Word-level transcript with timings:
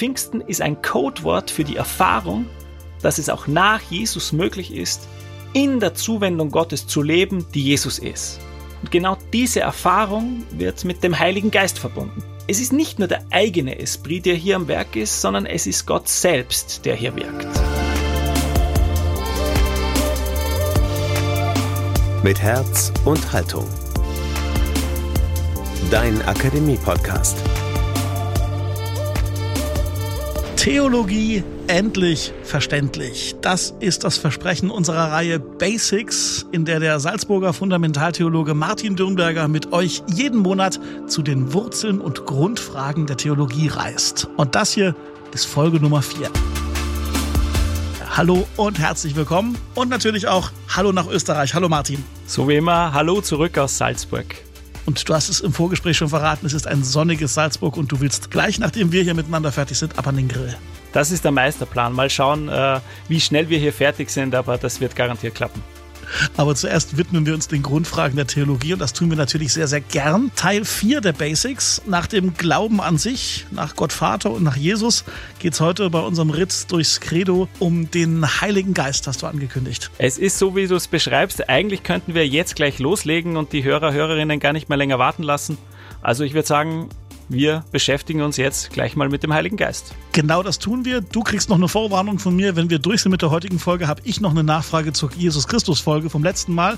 Pfingsten 0.00 0.40
ist 0.40 0.62
ein 0.62 0.80
Codewort 0.80 1.50
für 1.50 1.62
die 1.62 1.76
Erfahrung, 1.76 2.46
dass 3.02 3.18
es 3.18 3.28
auch 3.28 3.46
nach 3.46 3.82
Jesus 3.90 4.32
möglich 4.32 4.74
ist, 4.74 5.06
in 5.52 5.78
der 5.78 5.92
Zuwendung 5.92 6.50
Gottes 6.50 6.86
zu 6.86 7.02
leben, 7.02 7.44
die 7.52 7.62
Jesus 7.62 7.98
ist. 7.98 8.40
Und 8.80 8.90
genau 8.90 9.18
diese 9.34 9.60
Erfahrung 9.60 10.42
wird 10.52 10.86
mit 10.86 11.04
dem 11.04 11.18
Heiligen 11.18 11.50
Geist 11.50 11.78
verbunden. 11.78 12.22
Es 12.46 12.60
ist 12.60 12.72
nicht 12.72 12.98
nur 12.98 13.08
der 13.08 13.26
eigene 13.30 13.78
Esprit, 13.78 14.24
der 14.24 14.36
hier 14.36 14.56
am 14.56 14.68
Werk 14.68 14.96
ist, 14.96 15.20
sondern 15.20 15.44
es 15.44 15.66
ist 15.66 15.84
Gott 15.84 16.08
selbst, 16.08 16.86
der 16.86 16.94
hier 16.94 17.14
wirkt. 17.14 17.48
Mit 22.24 22.40
Herz 22.40 22.90
und 23.04 23.30
Haltung. 23.34 23.68
Dein 25.90 26.22
Akademie-Podcast. 26.22 27.36
Theologie 30.60 31.42
endlich 31.68 32.34
verständlich. 32.42 33.34
Das 33.40 33.74
ist 33.80 34.04
das 34.04 34.18
Versprechen 34.18 34.70
unserer 34.70 35.10
Reihe 35.10 35.40
Basics, 35.40 36.44
in 36.52 36.66
der 36.66 36.80
der 36.80 37.00
Salzburger 37.00 37.54
Fundamentaltheologe 37.54 38.52
Martin 38.52 38.94
Dürnberger 38.94 39.48
mit 39.48 39.72
euch 39.72 40.02
jeden 40.06 40.40
Monat 40.40 40.78
zu 41.06 41.22
den 41.22 41.54
Wurzeln 41.54 41.98
und 41.98 42.26
Grundfragen 42.26 43.06
der 43.06 43.16
Theologie 43.16 43.68
reist. 43.68 44.28
Und 44.36 44.54
das 44.54 44.72
hier 44.72 44.94
ist 45.32 45.46
Folge 45.46 45.80
Nummer 45.80 46.02
4. 46.02 46.28
Hallo 48.10 48.46
und 48.58 48.78
herzlich 48.78 49.16
willkommen 49.16 49.56
und 49.74 49.88
natürlich 49.88 50.28
auch 50.28 50.50
Hallo 50.68 50.92
nach 50.92 51.08
Österreich. 51.08 51.54
Hallo 51.54 51.70
Martin. 51.70 52.04
So 52.26 52.46
wie 52.50 52.56
immer, 52.56 52.92
hallo 52.92 53.22
zurück 53.22 53.56
aus 53.56 53.78
Salzburg. 53.78 54.26
Und 54.86 55.08
du 55.08 55.14
hast 55.14 55.28
es 55.28 55.40
im 55.40 55.52
Vorgespräch 55.52 55.96
schon 55.96 56.08
verraten, 56.08 56.46
es 56.46 56.52
ist 56.52 56.66
ein 56.66 56.82
sonniges 56.82 57.34
Salzburg 57.34 57.76
und 57.76 57.92
du 57.92 58.00
willst 58.00 58.30
gleich, 58.30 58.58
nachdem 58.58 58.92
wir 58.92 59.02
hier 59.02 59.14
miteinander 59.14 59.52
fertig 59.52 59.78
sind, 59.78 59.98
ab 59.98 60.06
an 60.06 60.16
den 60.16 60.28
Grill. 60.28 60.56
Das 60.92 61.10
ist 61.10 61.24
der 61.24 61.30
Meisterplan. 61.30 61.92
Mal 61.92 62.10
schauen, 62.10 62.48
äh, 62.48 62.80
wie 63.08 63.20
schnell 63.20 63.48
wir 63.48 63.58
hier 63.58 63.72
fertig 63.72 64.10
sind, 64.10 64.34
aber 64.34 64.58
das 64.58 64.80
wird 64.80 64.96
garantiert 64.96 65.34
klappen. 65.34 65.62
Aber 66.36 66.54
zuerst 66.54 66.96
widmen 66.96 67.26
wir 67.26 67.34
uns 67.34 67.48
den 67.48 67.62
Grundfragen 67.62 68.16
der 68.16 68.26
Theologie 68.26 68.72
und 68.72 68.78
das 68.78 68.92
tun 68.92 69.10
wir 69.10 69.16
natürlich 69.16 69.52
sehr, 69.52 69.68
sehr 69.68 69.80
gern. 69.80 70.30
Teil 70.36 70.64
4 70.64 71.00
der 71.00 71.12
Basics. 71.12 71.82
Nach 71.86 72.06
dem 72.06 72.34
Glauben 72.34 72.80
an 72.80 72.98
sich, 72.98 73.46
nach 73.50 73.76
Gott 73.76 73.92
Vater 73.92 74.30
und 74.30 74.42
nach 74.42 74.56
Jesus 74.56 75.04
geht 75.38 75.54
es 75.54 75.60
heute 75.60 75.90
bei 75.90 76.00
unserem 76.00 76.30
Ritz 76.30 76.66
durchs 76.66 77.00
Credo 77.00 77.48
um 77.58 77.90
den 77.90 78.40
Heiligen 78.40 78.74
Geist, 78.74 79.06
hast 79.06 79.22
du 79.22 79.26
angekündigt. 79.26 79.90
Es 79.98 80.18
ist 80.18 80.38
so, 80.38 80.56
wie 80.56 80.66
du 80.66 80.76
es 80.76 80.88
beschreibst. 80.88 81.48
Eigentlich 81.48 81.82
könnten 81.82 82.14
wir 82.14 82.26
jetzt 82.26 82.56
gleich 82.56 82.78
loslegen 82.78 83.36
und 83.36 83.52
die 83.52 83.64
Hörer, 83.64 83.92
Hörerinnen 83.92 84.40
gar 84.40 84.52
nicht 84.52 84.68
mehr 84.68 84.78
länger 84.78 84.98
warten 84.98 85.22
lassen. 85.22 85.58
Also 86.02 86.24
ich 86.24 86.34
würde 86.34 86.48
sagen, 86.48 86.88
wir 87.30 87.64
beschäftigen 87.70 88.22
uns 88.22 88.36
jetzt 88.36 88.70
gleich 88.70 88.96
mal 88.96 89.08
mit 89.08 89.22
dem 89.22 89.32
Heiligen 89.32 89.56
Geist. 89.56 89.94
Genau 90.10 90.42
das 90.42 90.58
tun 90.58 90.84
wir. 90.84 91.00
Du 91.00 91.22
kriegst 91.22 91.48
noch 91.48 91.56
eine 91.56 91.68
Vorwarnung 91.68 92.18
von 92.18 92.34
mir. 92.34 92.56
Wenn 92.56 92.70
wir 92.70 92.80
durch 92.80 93.02
sind 93.02 93.12
mit 93.12 93.22
der 93.22 93.30
heutigen 93.30 93.60
Folge, 93.60 93.86
habe 93.86 94.00
ich 94.04 94.20
noch 94.20 94.32
eine 94.32 94.42
Nachfrage 94.42 94.92
zur 94.92 95.12
Jesus 95.12 95.46
Christus 95.46 95.78
Folge 95.78 96.10
vom 96.10 96.24
letzten 96.24 96.52
Mal. 96.52 96.76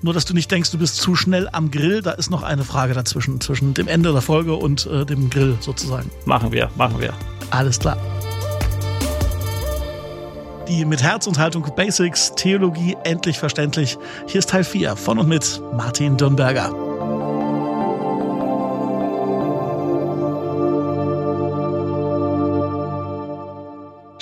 Nur, 0.00 0.14
dass 0.14 0.24
du 0.24 0.32
nicht 0.32 0.50
denkst, 0.50 0.70
du 0.70 0.78
bist 0.78 0.96
zu 0.96 1.14
schnell 1.14 1.50
am 1.52 1.70
Grill. 1.70 2.00
Da 2.00 2.12
ist 2.12 2.30
noch 2.30 2.42
eine 2.42 2.64
Frage 2.64 2.94
dazwischen, 2.94 3.42
zwischen 3.42 3.74
dem 3.74 3.88
Ende 3.88 4.12
der 4.12 4.22
Folge 4.22 4.54
und 4.54 4.86
äh, 4.86 5.04
dem 5.04 5.28
Grill 5.28 5.58
sozusagen. 5.60 6.10
Machen 6.24 6.50
wir, 6.50 6.70
machen 6.76 6.98
wir. 6.98 7.12
Alles 7.50 7.78
klar. 7.78 7.98
Die 10.66 10.86
mit 10.86 11.02
Herz 11.02 11.26
und 11.26 11.38
Haltung 11.38 11.66
Basics, 11.76 12.32
Theologie 12.36 12.96
endlich 13.04 13.38
verständlich. 13.38 13.98
Hier 14.26 14.38
ist 14.38 14.48
Teil 14.48 14.64
4 14.64 14.96
von 14.96 15.18
und 15.18 15.28
mit 15.28 15.60
Martin 15.76 16.16
Dürnberger. 16.16 16.72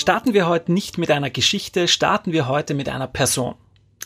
Starten 0.09 0.33
wir 0.33 0.49
heute 0.49 0.73
nicht 0.73 0.97
mit 0.97 1.11
einer 1.11 1.29
Geschichte, 1.29 1.87
starten 1.87 2.33
wir 2.33 2.49
heute 2.49 2.73
mit 2.73 2.89
einer 2.89 3.09
Person. 3.09 3.57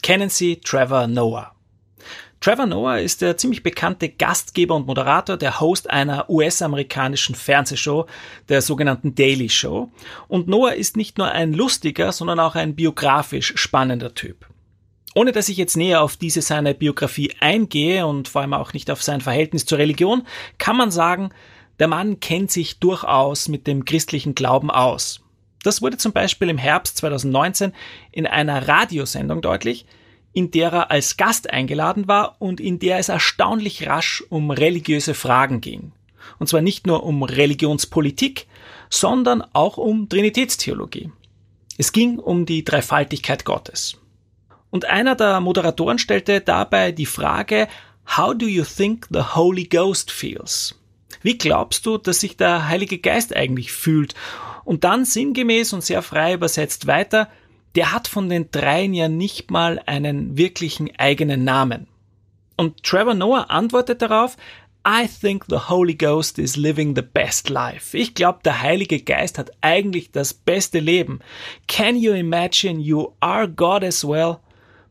Kennen 0.02 0.30
Sie 0.30 0.56
Trevor 0.56 1.06
Noah? 1.06 1.52
Trevor 2.40 2.66
Noah 2.66 2.98
ist 2.98 3.22
der 3.22 3.36
ziemlich 3.36 3.62
bekannte 3.62 4.08
Gastgeber 4.08 4.74
und 4.74 4.88
Moderator, 4.88 5.36
der 5.36 5.60
Host 5.60 5.88
einer 5.88 6.28
US-amerikanischen 6.28 7.36
Fernsehshow, 7.36 8.06
der 8.48 8.62
sogenannten 8.62 9.14
Daily 9.14 9.48
Show. 9.48 9.92
Und 10.26 10.48
Noah 10.48 10.74
ist 10.74 10.96
nicht 10.96 11.18
nur 11.18 11.30
ein 11.30 11.52
lustiger, 11.52 12.10
sondern 12.10 12.40
auch 12.40 12.56
ein 12.56 12.74
biografisch 12.74 13.52
spannender 13.54 14.12
Typ. 14.12 14.48
Ohne 15.14 15.30
dass 15.30 15.48
ich 15.48 15.56
jetzt 15.56 15.76
näher 15.76 16.02
auf 16.02 16.16
diese 16.16 16.42
seine 16.42 16.74
Biografie 16.74 17.32
eingehe 17.38 18.08
und 18.08 18.26
vor 18.26 18.42
allem 18.42 18.54
auch 18.54 18.72
nicht 18.72 18.90
auf 18.90 19.04
sein 19.04 19.20
Verhältnis 19.20 19.66
zur 19.66 19.78
Religion, 19.78 20.26
kann 20.58 20.76
man 20.76 20.90
sagen, 20.90 21.30
der 21.78 21.86
Mann 21.86 22.18
kennt 22.18 22.50
sich 22.50 22.80
durchaus 22.80 23.46
mit 23.46 23.68
dem 23.68 23.84
christlichen 23.84 24.34
Glauben 24.34 24.68
aus. 24.72 25.21
Das 25.62 25.82
wurde 25.82 25.96
zum 25.96 26.12
Beispiel 26.12 26.48
im 26.48 26.58
Herbst 26.58 26.96
2019 26.98 27.72
in 28.10 28.26
einer 28.26 28.68
Radiosendung 28.68 29.42
deutlich, 29.42 29.86
in 30.32 30.50
der 30.50 30.72
er 30.72 30.90
als 30.90 31.16
Gast 31.16 31.50
eingeladen 31.50 32.08
war 32.08 32.36
und 32.38 32.60
in 32.60 32.78
der 32.78 32.98
es 32.98 33.08
erstaunlich 33.08 33.86
rasch 33.86 34.24
um 34.28 34.50
religiöse 34.50 35.14
Fragen 35.14 35.60
ging. 35.60 35.92
Und 36.38 36.48
zwar 36.48 36.62
nicht 36.62 36.86
nur 36.86 37.04
um 37.04 37.22
Religionspolitik, 37.22 38.46
sondern 38.88 39.42
auch 39.52 39.76
um 39.76 40.08
Trinitätstheologie. 40.08 41.10
Es 41.78 41.92
ging 41.92 42.18
um 42.18 42.46
die 42.46 42.64
Dreifaltigkeit 42.64 43.44
Gottes. 43.44 43.98
Und 44.70 44.86
einer 44.86 45.14
der 45.14 45.40
Moderatoren 45.40 45.98
stellte 45.98 46.40
dabei 46.40 46.92
die 46.92 47.06
Frage, 47.06 47.68
How 48.16 48.34
do 48.36 48.46
you 48.46 48.64
think 48.64 49.06
the 49.10 49.20
Holy 49.34 49.64
Ghost 49.64 50.10
feels? 50.10 50.74
Wie 51.22 51.38
glaubst 51.38 51.86
du, 51.86 51.98
dass 51.98 52.20
sich 52.20 52.36
der 52.36 52.68
Heilige 52.68 52.98
Geist 52.98 53.34
eigentlich 53.34 53.72
fühlt? 53.72 54.14
Und 54.64 54.84
dann 54.84 55.04
sinngemäß 55.04 55.72
und 55.72 55.82
sehr 55.82 56.02
frei 56.02 56.34
übersetzt 56.34 56.86
weiter, 56.86 57.28
der 57.74 57.92
hat 57.92 58.08
von 58.08 58.28
den 58.28 58.50
dreien 58.50 58.94
ja 58.94 59.08
nicht 59.08 59.50
mal 59.50 59.80
einen 59.86 60.36
wirklichen 60.36 60.90
eigenen 60.98 61.44
Namen. 61.44 61.86
Und 62.56 62.82
Trevor 62.82 63.14
Noah 63.14 63.50
antwortet 63.50 64.02
darauf, 64.02 64.36
I 64.86 65.06
think 65.06 65.44
the 65.48 65.68
Holy 65.68 65.94
Ghost 65.94 66.38
is 66.38 66.56
living 66.56 66.96
the 66.96 67.02
best 67.02 67.48
life. 67.48 67.96
Ich 67.96 68.14
glaube, 68.14 68.40
der 68.44 68.62
Heilige 68.62 69.00
Geist 69.00 69.38
hat 69.38 69.52
eigentlich 69.60 70.10
das 70.10 70.34
beste 70.34 70.80
Leben. 70.80 71.20
Can 71.68 71.96
you 71.96 72.12
imagine 72.12 72.80
you 72.80 73.12
are 73.20 73.48
God 73.48 73.84
as 73.84 74.04
well, 74.04 74.40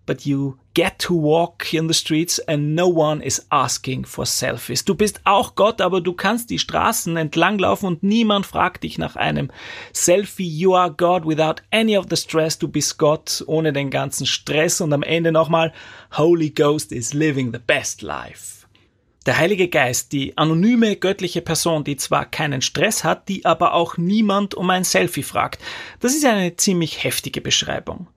but 0.05 0.21
you 0.25 0.55
get 0.73 0.99
to 0.99 1.13
walk 1.13 1.73
in 1.73 1.87
the 1.87 1.93
streets 1.93 2.39
and 2.39 2.75
no 2.75 2.87
one 2.87 3.21
is 3.21 3.45
asking 3.49 4.05
for 4.05 4.25
selfies. 4.25 4.85
Du 4.85 4.95
bist 4.95 5.21
auch 5.25 5.55
Gott, 5.55 5.81
aber 5.81 6.01
du 6.01 6.13
kannst 6.13 6.49
die 6.49 6.59
Straßen 6.59 7.17
entlanglaufen 7.17 7.87
und 7.87 8.03
niemand 8.03 8.45
fragt 8.45 8.83
dich 8.83 8.97
nach 8.97 9.15
einem 9.15 9.51
Selfie. 9.93 10.47
You 10.47 10.75
are 10.75 10.91
God 10.91 11.25
without 11.25 11.61
any 11.71 11.97
of 11.97 12.05
the 12.09 12.15
stress. 12.15 12.57
Du 12.57 12.67
bist 12.67 12.97
Gott 12.97 13.43
ohne 13.47 13.73
den 13.73 13.89
ganzen 13.89 14.25
Stress 14.25 14.81
und 14.81 14.93
am 14.93 15.03
Ende 15.03 15.31
nochmal 15.31 15.73
Holy 16.17 16.49
Ghost 16.51 16.91
is 16.91 17.13
living 17.13 17.51
the 17.51 17.59
best 17.59 18.01
life. 18.01 18.61
Der 19.27 19.37
Heilige 19.37 19.67
Geist, 19.67 20.13
die 20.13 20.35
anonyme 20.35 20.95
göttliche 20.95 21.41
Person, 21.41 21.83
die 21.83 21.95
zwar 21.95 22.25
keinen 22.25 22.63
Stress 22.63 23.03
hat, 23.03 23.29
die 23.29 23.45
aber 23.45 23.75
auch 23.75 23.97
niemand 23.97 24.55
um 24.55 24.67
ein 24.71 24.83
Selfie 24.83 25.21
fragt. 25.21 25.61
Das 25.99 26.15
ist 26.15 26.25
eine 26.25 26.55
ziemlich 26.55 27.03
heftige 27.03 27.39
Beschreibung. 27.39 28.07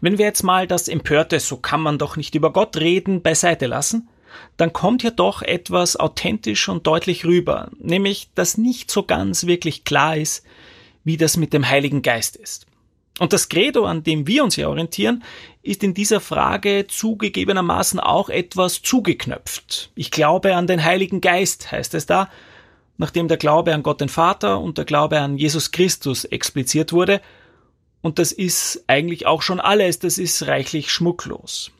Wenn 0.00 0.18
wir 0.18 0.26
jetzt 0.26 0.42
mal 0.42 0.66
das 0.66 0.88
Empörte, 0.88 1.40
so 1.40 1.56
kann 1.56 1.80
man 1.80 1.98
doch 1.98 2.16
nicht 2.16 2.34
über 2.34 2.52
Gott 2.52 2.76
reden, 2.76 3.22
beiseite 3.22 3.66
lassen, 3.66 4.08
dann 4.56 4.72
kommt 4.72 5.02
hier 5.02 5.10
doch 5.10 5.42
etwas 5.42 5.96
authentisch 5.96 6.68
und 6.68 6.86
deutlich 6.86 7.24
rüber, 7.24 7.70
nämlich, 7.78 8.30
dass 8.34 8.58
nicht 8.58 8.90
so 8.90 9.02
ganz 9.02 9.46
wirklich 9.46 9.84
klar 9.84 10.16
ist, 10.16 10.44
wie 11.04 11.16
das 11.16 11.36
mit 11.36 11.52
dem 11.52 11.68
Heiligen 11.68 12.02
Geist 12.02 12.36
ist. 12.36 12.66
Und 13.18 13.32
das 13.32 13.48
Credo, 13.48 13.84
an 13.84 14.02
dem 14.02 14.26
wir 14.26 14.42
uns 14.42 14.54
hier 14.54 14.70
orientieren, 14.70 15.22
ist 15.62 15.84
in 15.84 15.94
dieser 15.94 16.20
Frage 16.20 16.86
zugegebenermaßen 16.88 18.00
auch 18.00 18.30
etwas 18.30 18.82
zugeknöpft. 18.82 19.90
Ich 19.94 20.10
glaube 20.10 20.56
an 20.56 20.66
den 20.66 20.82
Heiligen 20.82 21.20
Geist, 21.20 21.70
heißt 21.70 21.94
es 21.94 22.06
da, 22.06 22.30
nachdem 22.96 23.28
der 23.28 23.36
Glaube 23.36 23.74
an 23.74 23.82
Gott 23.82 24.00
den 24.00 24.08
Vater 24.08 24.60
und 24.60 24.78
der 24.78 24.86
Glaube 24.86 25.20
an 25.20 25.36
Jesus 25.36 25.72
Christus 25.72 26.24
expliziert 26.24 26.92
wurde 26.92 27.20
und 28.02 28.18
das 28.18 28.32
ist 28.32 28.84
eigentlich 28.88 29.26
auch 29.26 29.42
schon 29.42 29.60
alles, 29.60 29.98
das 30.00 30.18
ist 30.18 30.46
reichlich 30.46 30.90
schmucklos. 30.90 31.70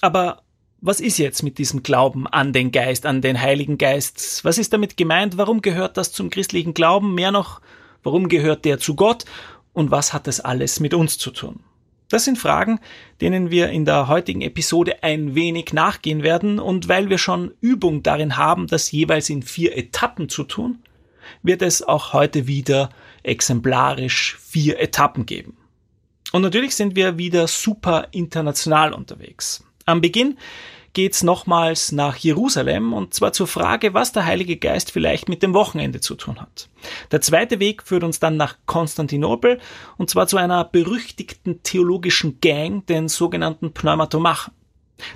Aber 0.00 0.42
was 0.80 1.00
ist 1.00 1.18
jetzt 1.18 1.42
mit 1.42 1.58
diesem 1.58 1.82
Glauben 1.82 2.26
an 2.26 2.52
den 2.52 2.70
Geist, 2.70 3.06
an 3.06 3.20
den 3.20 3.40
Heiligen 3.40 3.76
Geist? 3.76 4.44
Was 4.44 4.58
ist 4.58 4.72
damit 4.72 4.96
gemeint? 4.96 5.36
Warum 5.36 5.62
gehört 5.62 5.96
das 5.96 6.12
zum 6.12 6.30
christlichen 6.30 6.74
Glauben? 6.74 7.14
Mehr 7.14 7.32
noch, 7.32 7.60
warum 8.02 8.28
gehört 8.28 8.64
der 8.64 8.78
zu 8.78 8.94
Gott? 8.94 9.24
Und 9.72 9.90
was 9.90 10.12
hat 10.12 10.26
das 10.26 10.40
alles 10.40 10.80
mit 10.80 10.94
uns 10.94 11.18
zu 11.18 11.30
tun? 11.30 11.60
Das 12.08 12.24
sind 12.24 12.38
Fragen, 12.38 12.78
denen 13.20 13.50
wir 13.50 13.70
in 13.70 13.84
der 13.84 14.06
heutigen 14.06 14.40
Episode 14.42 15.02
ein 15.02 15.34
wenig 15.34 15.72
nachgehen 15.72 16.22
werden 16.22 16.60
und 16.60 16.88
weil 16.88 17.10
wir 17.10 17.18
schon 17.18 17.52
Übung 17.60 18.04
darin 18.04 18.36
haben, 18.36 18.68
das 18.68 18.92
jeweils 18.92 19.28
in 19.28 19.42
vier 19.42 19.76
Etappen 19.76 20.28
zu 20.28 20.44
tun, 20.44 20.78
wird 21.42 21.62
es 21.62 21.82
auch 21.82 22.12
heute 22.12 22.46
wieder 22.46 22.90
exemplarisch 23.26 24.36
vier 24.40 24.80
Etappen 24.80 25.26
geben. 25.26 25.56
Und 26.32 26.42
natürlich 26.42 26.74
sind 26.74 26.96
wir 26.96 27.18
wieder 27.18 27.46
super 27.46 28.08
international 28.10 28.92
unterwegs. 28.92 29.64
Am 29.84 30.00
Beginn 30.00 30.36
geht's 30.96 31.22
nochmals 31.22 31.92
nach 31.92 32.16
Jerusalem 32.16 32.94
und 32.94 33.12
zwar 33.12 33.34
zur 33.34 33.46
Frage, 33.46 33.92
was 33.92 34.12
der 34.12 34.24
Heilige 34.24 34.56
Geist 34.56 34.90
vielleicht 34.90 35.28
mit 35.28 35.42
dem 35.42 35.52
Wochenende 35.52 36.00
zu 36.00 36.14
tun 36.14 36.40
hat. 36.40 36.70
Der 37.12 37.20
zweite 37.20 37.60
Weg 37.60 37.82
führt 37.82 38.02
uns 38.02 38.18
dann 38.18 38.38
nach 38.38 38.56
Konstantinopel 38.64 39.60
und 39.98 40.08
zwar 40.08 40.26
zu 40.26 40.38
einer 40.38 40.64
berüchtigten 40.64 41.62
theologischen 41.62 42.40
Gang, 42.40 42.86
den 42.86 43.08
sogenannten 43.08 43.72
Pneumatomachen. 43.72 44.55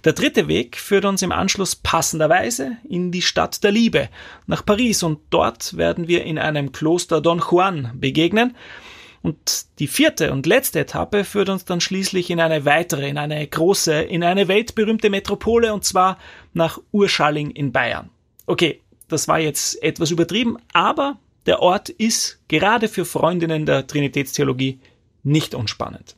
Der 0.04 0.12
dritte 0.12 0.48
Weg 0.48 0.76
führt 0.76 1.04
uns 1.04 1.22
im 1.22 1.32
Anschluss 1.32 1.74
passenderweise 1.74 2.76
in 2.88 3.12
die 3.12 3.22
Stadt 3.22 3.64
der 3.64 3.70
Liebe, 3.70 4.08
nach 4.46 4.64
Paris 4.64 5.02
und 5.02 5.20
dort 5.30 5.76
werden 5.76 6.06
wir 6.06 6.24
in 6.24 6.38
einem 6.38 6.72
Kloster 6.72 7.20
Don 7.20 7.42
Juan 7.50 7.92
begegnen. 7.94 8.56
Und 9.22 9.66
die 9.78 9.86
vierte 9.86 10.32
und 10.32 10.46
letzte 10.46 10.80
Etappe 10.80 11.24
führt 11.24 11.50
uns 11.50 11.66
dann 11.66 11.80
schließlich 11.80 12.30
in 12.30 12.40
eine 12.40 12.64
weitere, 12.64 13.08
in 13.08 13.18
eine 13.18 13.46
große, 13.46 14.00
in 14.00 14.24
eine 14.24 14.48
weltberühmte 14.48 15.10
Metropole 15.10 15.74
und 15.74 15.84
zwar 15.84 16.18
nach 16.54 16.80
Urschalling 16.92 17.50
in 17.50 17.72
Bayern. 17.72 18.08
Okay, 18.46 18.80
das 19.08 19.28
war 19.28 19.38
jetzt 19.38 19.82
etwas 19.82 20.10
übertrieben, 20.10 20.56
aber 20.72 21.18
der 21.46 21.60
Ort 21.60 21.90
ist 21.90 22.40
gerade 22.48 22.88
für 22.88 23.04
Freundinnen 23.04 23.66
der 23.66 23.86
Trinitätstheologie 23.86 24.80
nicht 25.22 25.54
unspannend. 25.54 26.16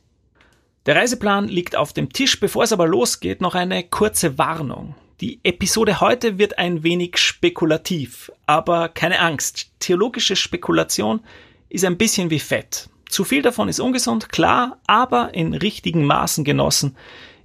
Der 0.85 0.97
Reiseplan 0.97 1.47
liegt 1.47 1.75
auf 1.75 1.93
dem 1.93 2.11
Tisch. 2.11 2.39
Bevor 2.39 2.63
es 2.63 2.73
aber 2.73 2.87
losgeht, 2.87 3.41
noch 3.41 3.55
eine 3.55 3.83
kurze 3.83 4.37
Warnung. 4.37 4.95
Die 5.21 5.39
Episode 5.43 6.01
heute 6.01 6.37
wird 6.37 6.57
ein 6.57 6.83
wenig 6.83 7.17
spekulativ, 7.17 8.31
aber 8.45 8.89
keine 8.89 9.19
Angst. 9.19 9.71
Theologische 9.79 10.35
Spekulation 10.35 11.21
ist 11.69 11.85
ein 11.85 11.97
bisschen 11.97 12.29
wie 12.29 12.39
Fett. 12.39 12.89
Zu 13.07 13.23
viel 13.23 13.41
davon 13.41 13.69
ist 13.69 13.79
ungesund, 13.79 14.29
klar, 14.29 14.79
aber 14.87 15.33
in 15.33 15.53
richtigen 15.53 16.05
Maßen 16.05 16.43
genossen 16.43 16.97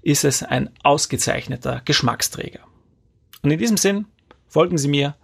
ist 0.02 0.24
es 0.24 0.42
ein 0.42 0.70
ausgezeichneter 0.82 1.82
Geschmacksträger. 1.84 2.60
Und 3.42 3.50
in 3.50 3.58
diesem 3.58 3.76
Sinn 3.76 4.06
folgen 4.48 4.78
Sie 4.78 4.88
mir. 4.88 5.14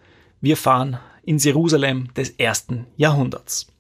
Wir 0.41 0.57
fahren 0.57 0.99
ins 1.25 1.45
Jerusalem 1.45 2.13
des 2.15 2.31
ersten 2.31 2.87
Jahrhunderts. 2.97 3.74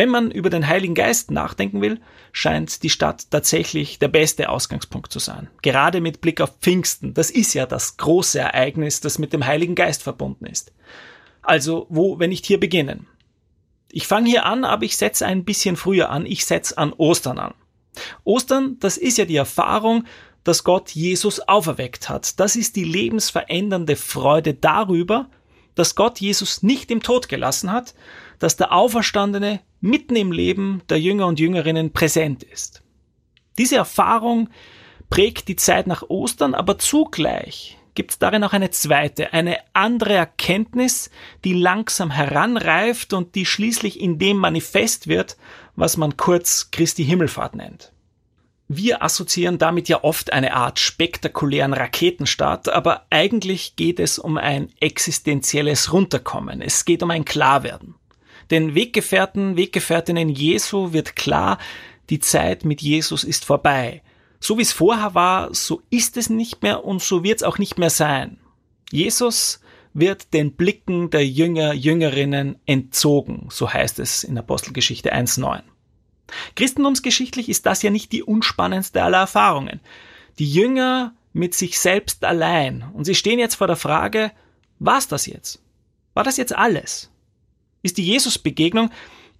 Wenn 0.00 0.08
man 0.08 0.30
über 0.30 0.48
den 0.48 0.66
Heiligen 0.66 0.94
Geist 0.94 1.30
nachdenken 1.30 1.82
will, 1.82 2.00
scheint 2.32 2.82
die 2.82 2.88
Stadt 2.88 3.30
tatsächlich 3.30 3.98
der 3.98 4.08
beste 4.08 4.48
Ausgangspunkt 4.48 5.12
zu 5.12 5.18
sein. 5.18 5.50
Gerade 5.60 6.00
mit 6.00 6.22
Blick 6.22 6.40
auf 6.40 6.56
Pfingsten. 6.58 7.12
Das 7.12 7.30
ist 7.30 7.52
ja 7.52 7.66
das 7.66 7.98
große 7.98 8.38
Ereignis, 8.38 9.02
das 9.02 9.18
mit 9.18 9.34
dem 9.34 9.44
Heiligen 9.44 9.74
Geist 9.74 10.02
verbunden 10.02 10.46
ist. 10.46 10.72
Also, 11.42 11.84
wo, 11.90 12.18
wenn 12.18 12.30
nicht 12.30 12.46
hier 12.46 12.58
beginnen? 12.58 13.08
Ich 13.92 14.06
fange 14.06 14.30
hier 14.30 14.46
an, 14.46 14.64
aber 14.64 14.84
ich 14.84 14.96
setze 14.96 15.26
ein 15.26 15.44
bisschen 15.44 15.76
früher 15.76 16.08
an. 16.08 16.24
Ich 16.24 16.46
setze 16.46 16.78
an 16.78 16.94
Ostern 16.94 17.38
an. 17.38 17.52
Ostern, 18.24 18.78
das 18.80 18.96
ist 18.96 19.18
ja 19.18 19.26
die 19.26 19.36
Erfahrung, 19.36 20.04
dass 20.44 20.64
Gott 20.64 20.92
Jesus 20.92 21.40
auferweckt 21.40 22.08
hat. 22.08 22.40
Das 22.40 22.56
ist 22.56 22.74
die 22.76 22.84
lebensverändernde 22.84 23.96
Freude 23.96 24.54
darüber, 24.54 25.28
dass 25.74 25.94
Gott 25.94 26.20
Jesus 26.20 26.62
nicht 26.62 26.90
im 26.90 27.02
Tod 27.02 27.28
gelassen 27.28 27.70
hat, 27.70 27.94
dass 28.38 28.56
der 28.56 28.72
Auferstandene 28.72 29.60
mitten 29.80 30.16
im 30.16 30.32
Leben 30.32 30.82
der 30.88 31.00
Jünger 31.00 31.26
und 31.26 31.40
Jüngerinnen 31.40 31.92
präsent 31.92 32.42
ist. 32.42 32.82
Diese 33.58 33.76
Erfahrung 33.76 34.48
prägt 35.08 35.48
die 35.48 35.56
Zeit 35.56 35.86
nach 35.86 36.02
Ostern, 36.08 36.54
aber 36.54 36.78
zugleich 36.78 37.78
gibt 37.94 38.12
es 38.12 38.18
darin 38.18 38.44
auch 38.44 38.52
eine 38.52 38.70
zweite, 38.70 39.32
eine 39.32 39.58
andere 39.72 40.14
Erkenntnis, 40.14 41.10
die 41.44 41.52
langsam 41.52 42.10
heranreift 42.10 43.12
und 43.12 43.34
die 43.34 43.44
schließlich 43.44 44.00
in 44.00 44.18
dem 44.18 44.36
manifest 44.36 45.08
wird, 45.08 45.36
was 45.76 45.96
man 45.96 46.16
kurz 46.16 46.70
Christi 46.70 47.04
Himmelfahrt 47.04 47.54
nennt. 47.54 47.92
Wir 48.68 49.02
assoziieren 49.02 49.58
damit 49.58 49.88
ja 49.88 50.04
oft 50.04 50.32
eine 50.32 50.54
Art 50.54 50.78
spektakulären 50.78 51.72
Raketenstart, 51.72 52.68
aber 52.68 53.04
eigentlich 53.10 53.74
geht 53.74 53.98
es 53.98 54.18
um 54.18 54.38
ein 54.38 54.70
existenzielles 54.78 55.92
Runterkommen. 55.92 56.62
Es 56.62 56.84
geht 56.84 57.02
um 57.02 57.10
ein 57.10 57.24
Klarwerden. 57.24 57.96
Den 58.50 58.74
Weggefährten, 58.74 59.56
Weggefährtinnen 59.56 60.28
Jesu 60.28 60.92
wird 60.92 61.14
klar, 61.14 61.58
die 62.08 62.18
Zeit 62.18 62.64
mit 62.64 62.82
Jesus 62.82 63.22
ist 63.22 63.44
vorbei. 63.44 64.02
So 64.40 64.58
wie 64.58 64.62
es 64.62 64.72
vorher 64.72 65.14
war, 65.14 65.54
so 65.54 65.82
ist 65.90 66.16
es 66.16 66.30
nicht 66.30 66.62
mehr 66.62 66.84
und 66.84 67.02
so 67.02 67.22
wird 67.22 67.38
es 67.38 67.42
auch 67.42 67.58
nicht 67.58 67.78
mehr 67.78 67.90
sein. 67.90 68.38
Jesus 68.90 69.60
wird 69.92 70.32
den 70.32 70.54
Blicken 70.54 71.10
der 71.10 71.26
Jünger, 71.26 71.74
Jüngerinnen 71.74 72.58
entzogen, 72.66 73.48
so 73.50 73.72
heißt 73.72 73.98
es 73.98 74.24
in 74.24 74.38
Apostelgeschichte 74.38 75.14
1.9. 75.14 75.62
Christentumsgeschichtlich 76.56 77.48
ist 77.48 77.66
das 77.66 77.82
ja 77.82 77.90
nicht 77.90 78.12
die 78.12 78.22
unspannendste 78.22 79.02
aller 79.02 79.18
Erfahrungen. 79.18 79.80
Die 80.38 80.50
Jünger 80.50 81.14
mit 81.32 81.54
sich 81.54 81.78
selbst 81.78 82.24
allein 82.24 82.84
und 82.94 83.04
sie 83.04 83.14
stehen 83.14 83.38
jetzt 83.38 83.56
vor 83.56 83.66
der 83.66 83.76
Frage, 83.76 84.32
war's 84.78 85.06
das 85.08 85.26
jetzt? 85.26 85.62
War 86.14 86.24
das 86.24 86.36
jetzt 86.36 86.54
alles? 86.56 87.10
Ist 87.82 87.98
die 87.98 88.04
Jesus-Begegnung, 88.04 88.90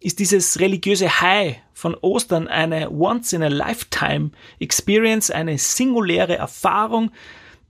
ist 0.00 0.18
dieses 0.18 0.58
religiöse 0.60 1.20
High 1.20 1.58
von 1.74 1.94
Ostern 1.94 2.48
eine 2.48 2.90
Once-in-a-Lifetime-Experience, 2.90 5.30
eine 5.30 5.58
singuläre 5.58 6.36
Erfahrung, 6.36 7.10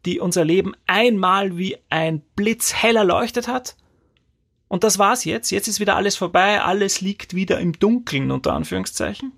die 0.06 0.20
unser 0.20 0.44
Leben 0.44 0.75
einmal 0.87 1.58
wie 1.58 1.76
ein 1.90 2.22
Blitz 2.37 2.72
hell 2.75 2.94
erleuchtet 2.96 3.49
hat? 3.49 3.76
Und 4.69 4.84
das 4.84 5.00
war's 5.00 5.25
jetzt. 5.25 5.50
Jetzt 5.50 5.67
ist 5.67 5.81
wieder 5.81 5.96
alles 5.96 6.14
vorbei. 6.17 6.62
Alles 6.62 7.00
liegt 7.00 7.34
wieder 7.34 7.58
im 7.58 7.72
Dunkeln, 7.72 8.31
unter 8.31 8.52
Anführungszeichen. 8.52 9.32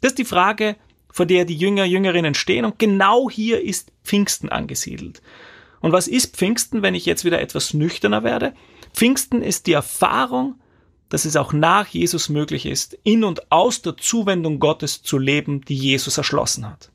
Das 0.00 0.12
ist 0.12 0.18
die 0.18 0.24
Frage, 0.24 0.76
vor 1.10 1.26
der 1.26 1.44
die 1.44 1.56
Jünger, 1.56 1.84
Jüngerinnen 1.84 2.34
stehen. 2.34 2.64
Und 2.64 2.78
genau 2.78 3.28
hier 3.28 3.60
ist 3.60 3.90
Pfingsten 4.04 4.48
angesiedelt. 4.48 5.20
Und 5.80 5.90
was 5.90 6.06
ist 6.06 6.36
Pfingsten, 6.36 6.82
wenn 6.82 6.94
ich 6.94 7.06
jetzt 7.06 7.24
wieder 7.24 7.40
etwas 7.40 7.74
nüchterner 7.74 8.22
werde? 8.22 8.54
Pfingsten 8.92 9.42
ist 9.42 9.66
die 9.66 9.72
Erfahrung, 9.72 10.60
dass 11.08 11.24
es 11.24 11.36
auch 11.36 11.52
nach 11.52 11.86
Jesus 11.86 12.28
möglich 12.28 12.66
ist, 12.66 12.98
in 13.02 13.24
und 13.24 13.50
aus 13.50 13.82
der 13.82 13.96
Zuwendung 13.96 14.58
Gottes 14.58 15.02
zu 15.02 15.18
leben, 15.18 15.62
die 15.62 15.76
Jesus 15.76 16.18
erschlossen 16.18 16.68
hat. 16.68 16.90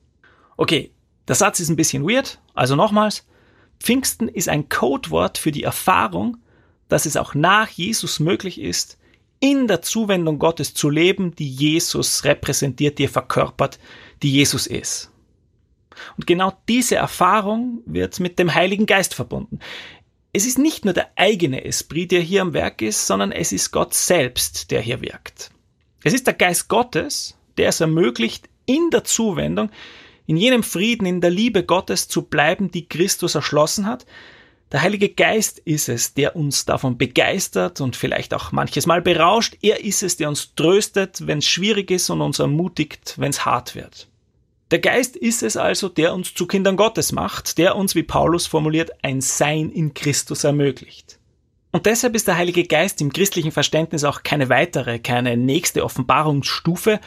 Okay, 0.57 0.91
der 1.27 1.35
Satz 1.35 1.59
ist 1.59 1.69
ein 1.69 1.75
bisschen 1.75 2.07
weird, 2.07 2.39
also 2.53 2.75
nochmals. 2.75 3.25
Pfingsten 3.79 4.27
ist 4.27 4.49
ein 4.49 4.69
Codewort 4.69 5.37
für 5.37 5.51
die 5.51 5.63
Erfahrung, 5.63 6.37
dass 6.89 7.05
es 7.05 7.17
auch 7.17 7.33
nach 7.33 7.69
Jesus 7.69 8.19
möglich 8.19 8.59
ist, 8.59 8.97
in 9.39 9.67
der 9.67 9.81
Zuwendung 9.81 10.39
Gottes 10.39 10.73
zu 10.73 10.89
leben, 10.89 11.35
die 11.35 11.49
Jesus 11.49 12.23
repräsentiert, 12.23 12.97
die 12.97 13.05
er 13.05 13.09
verkörpert, 13.09 13.79
die 14.21 14.31
Jesus 14.31 14.67
ist. 14.67 15.11
Und 16.17 16.27
genau 16.27 16.53
diese 16.69 16.95
Erfahrung 16.95 17.81
wird 17.85 18.19
mit 18.19 18.39
dem 18.39 18.53
Heiligen 18.53 18.85
Geist 18.85 19.13
verbunden. 19.13 19.59
Es 20.35 20.47
ist 20.47 20.57
nicht 20.57 20.83
nur 20.83 20.95
der 20.95 21.11
eigene 21.15 21.63
Esprit, 21.63 22.11
der 22.11 22.21
hier 22.21 22.41
am 22.41 22.53
Werk 22.53 22.81
ist, 22.81 23.05
sondern 23.05 23.31
es 23.31 23.51
ist 23.51 23.69
Gott 23.69 23.93
selbst, 23.93 24.71
der 24.71 24.81
hier 24.81 24.99
wirkt. 24.99 25.51
Es 26.03 26.11
ist 26.11 26.25
der 26.25 26.33
Geist 26.33 26.69
Gottes, 26.69 27.37
der 27.57 27.69
es 27.69 27.81
ermöglicht, 27.81 28.49
in 28.65 28.89
der 28.91 29.03
Zuwendung, 29.03 29.69
in 30.25 30.35
jenem 30.35 30.63
Frieden, 30.63 31.05
in 31.05 31.21
der 31.21 31.29
Liebe 31.29 31.63
Gottes 31.63 32.07
zu 32.07 32.23
bleiben, 32.23 32.71
die 32.71 32.87
Christus 32.87 33.35
erschlossen 33.35 33.85
hat. 33.85 34.07
Der 34.71 34.81
Heilige 34.81 35.09
Geist 35.09 35.59
ist 35.59 35.87
es, 35.87 36.15
der 36.15 36.35
uns 36.35 36.65
davon 36.65 36.97
begeistert 36.97 37.79
und 37.79 37.95
vielleicht 37.95 38.33
auch 38.33 38.51
manches 38.51 38.87
Mal 38.87 39.03
berauscht. 39.03 39.57
Er 39.61 39.83
ist 39.83 40.01
es, 40.01 40.17
der 40.17 40.29
uns 40.29 40.55
tröstet, 40.55 41.27
wenn 41.27 41.37
es 41.37 41.45
schwierig 41.45 41.91
ist 41.91 42.09
und 42.09 42.21
uns 42.21 42.39
ermutigt, 42.39 43.13
wenn 43.17 43.29
es 43.29 43.45
hart 43.45 43.75
wird. 43.75 44.07
Der 44.73 44.79
Geist 44.79 45.15
ist 45.15 45.43
es 45.43 45.55
also, 45.55 45.87
der 45.87 46.15
uns 46.15 46.33
zu 46.33 46.47
Kindern 46.47 46.77
Gottes 46.77 47.11
macht, 47.11 47.59
der 47.59 47.75
uns, 47.75 47.93
wie 47.93 48.01
Paulus 48.01 48.47
formuliert, 48.47 48.89
ein 49.03 49.21
Sein 49.21 49.69
in 49.69 49.93
Christus 49.93 50.45
ermöglicht. 50.45 51.19
Und 51.71 51.85
deshalb 51.85 52.15
ist 52.15 52.27
der 52.27 52.37
Heilige 52.37 52.63
Geist 52.63 52.99
im 52.99 53.13
christlichen 53.13 53.51
Verständnis 53.51 54.03
auch 54.03 54.23
keine 54.23 54.49
weitere, 54.49 54.97
keine 54.97 55.37
nächste 55.37 55.83
Offenbarungsstufe, 55.85 56.99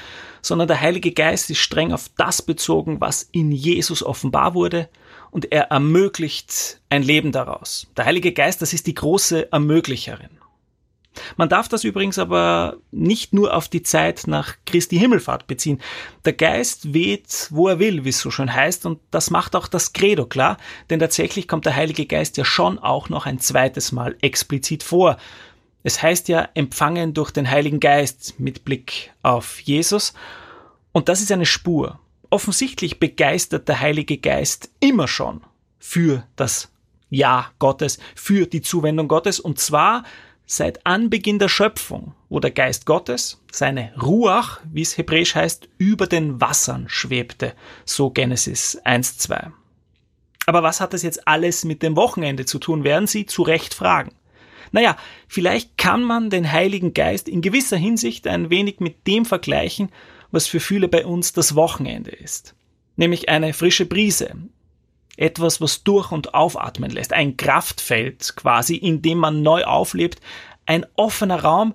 sondern 0.42 0.68
der 0.68 0.80
Heilige 0.80 1.10
Geist 1.10 1.50
ist 1.50 1.58
streng 1.58 1.92
auf 1.92 2.08
das 2.16 2.40
bezogen, 2.40 3.00
was 3.00 3.28
in 3.32 3.50
Jesus 3.50 4.04
offenbar 4.04 4.54
wurde, 4.54 4.88
und 5.32 5.50
er 5.50 5.72
ermöglicht 5.72 6.80
ein 6.88 7.02
Leben 7.02 7.32
daraus. 7.32 7.88
Der 7.96 8.04
Heilige 8.04 8.30
Geist, 8.30 8.62
das 8.62 8.74
ist 8.74 8.86
die 8.86 8.94
große 8.94 9.50
Ermöglicherin. 9.50 10.38
Man 11.36 11.48
darf 11.48 11.68
das 11.68 11.84
übrigens 11.84 12.18
aber 12.18 12.76
nicht 12.90 13.32
nur 13.32 13.54
auf 13.54 13.68
die 13.68 13.82
Zeit 13.82 14.24
nach 14.26 14.54
Christi 14.66 14.98
Himmelfahrt 14.98 15.46
beziehen. 15.46 15.80
Der 16.24 16.32
Geist 16.32 16.92
weht, 16.92 17.48
wo 17.50 17.68
er 17.68 17.78
will, 17.78 18.04
wie 18.04 18.10
es 18.10 18.20
so 18.20 18.30
schön 18.30 18.52
heißt, 18.52 18.86
und 18.86 19.00
das 19.10 19.30
macht 19.30 19.56
auch 19.56 19.68
das 19.68 19.92
Credo 19.92 20.26
klar, 20.26 20.56
denn 20.90 21.00
tatsächlich 21.00 21.48
kommt 21.48 21.66
der 21.66 21.76
Heilige 21.76 22.06
Geist 22.06 22.36
ja 22.36 22.44
schon 22.44 22.78
auch 22.78 23.08
noch 23.08 23.26
ein 23.26 23.38
zweites 23.38 23.92
Mal 23.92 24.16
explizit 24.20 24.82
vor. 24.82 25.16
Es 25.82 26.02
heißt 26.02 26.28
ja 26.28 26.48
empfangen 26.54 27.14
durch 27.14 27.30
den 27.30 27.50
Heiligen 27.50 27.80
Geist 27.80 28.34
mit 28.38 28.64
Blick 28.64 29.12
auf 29.22 29.60
Jesus, 29.60 30.14
und 30.96 31.10
das 31.10 31.20
ist 31.20 31.30
eine 31.30 31.44
Spur. 31.44 32.00
Offensichtlich 32.30 32.98
begeistert 32.98 33.68
der 33.68 33.80
Heilige 33.80 34.16
Geist 34.16 34.70
immer 34.80 35.06
schon 35.08 35.42
für 35.78 36.26
das 36.36 36.72
Ja 37.10 37.50
Gottes, 37.58 37.98
für 38.14 38.46
die 38.46 38.62
Zuwendung 38.62 39.06
Gottes, 39.06 39.38
und 39.38 39.58
zwar 39.58 40.04
Seit 40.48 40.86
Anbeginn 40.86 41.40
der 41.40 41.48
Schöpfung, 41.48 42.14
wo 42.28 42.38
der 42.38 42.52
Geist 42.52 42.86
Gottes, 42.86 43.42
seine 43.50 43.92
Ruach, 44.00 44.60
wie 44.72 44.82
es 44.82 44.96
hebräisch 44.96 45.34
heißt, 45.34 45.68
über 45.76 46.06
den 46.06 46.40
Wassern 46.40 46.84
schwebte, 46.88 47.52
so 47.84 48.10
Genesis 48.10 48.76
1, 48.84 49.18
2. 49.18 49.50
Aber 50.46 50.62
was 50.62 50.80
hat 50.80 50.92
das 50.92 51.02
jetzt 51.02 51.26
alles 51.26 51.64
mit 51.64 51.82
dem 51.82 51.96
Wochenende 51.96 52.44
zu 52.44 52.60
tun, 52.60 52.84
werden 52.84 53.08
Sie 53.08 53.26
zu 53.26 53.42
Recht 53.42 53.74
fragen. 53.74 54.14
Naja, 54.70 54.96
vielleicht 55.26 55.76
kann 55.78 56.04
man 56.04 56.30
den 56.30 56.52
Heiligen 56.52 56.94
Geist 56.94 57.28
in 57.28 57.40
gewisser 57.40 57.76
Hinsicht 57.76 58.28
ein 58.28 58.48
wenig 58.48 58.78
mit 58.78 59.04
dem 59.08 59.24
vergleichen, 59.24 59.90
was 60.30 60.46
für 60.46 60.60
viele 60.60 60.86
bei 60.86 61.04
uns 61.04 61.32
das 61.32 61.56
Wochenende 61.56 62.12
ist. 62.12 62.54
Nämlich 62.94 63.28
eine 63.28 63.52
frische 63.52 63.86
Brise. 63.86 64.36
Etwas, 65.16 65.60
was 65.60 65.82
durch 65.84 66.12
und 66.12 66.34
aufatmen 66.34 66.90
lässt. 66.90 67.12
Ein 67.12 67.36
Kraftfeld 67.36 68.34
quasi, 68.36 68.76
in 68.76 69.02
dem 69.02 69.18
man 69.18 69.42
neu 69.42 69.64
auflebt. 69.64 70.20
Ein 70.66 70.84
offener 70.94 71.42
Raum, 71.42 71.74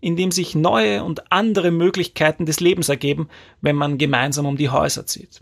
in 0.00 0.16
dem 0.16 0.30
sich 0.30 0.54
neue 0.54 1.04
und 1.04 1.32
andere 1.32 1.70
Möglichkeiten 1.70 2.44
des 2.44 2.60
Lebens 2.60 2.88
ergeben, 2.88 3.28
wenn 3.60 3.76
man 3.76 3.98
gemeinsam 3.98 4.46
um 4.46 4.56
die 4.56 4.68
Häuser 4.68 5.06
zieht. 5.06 5.40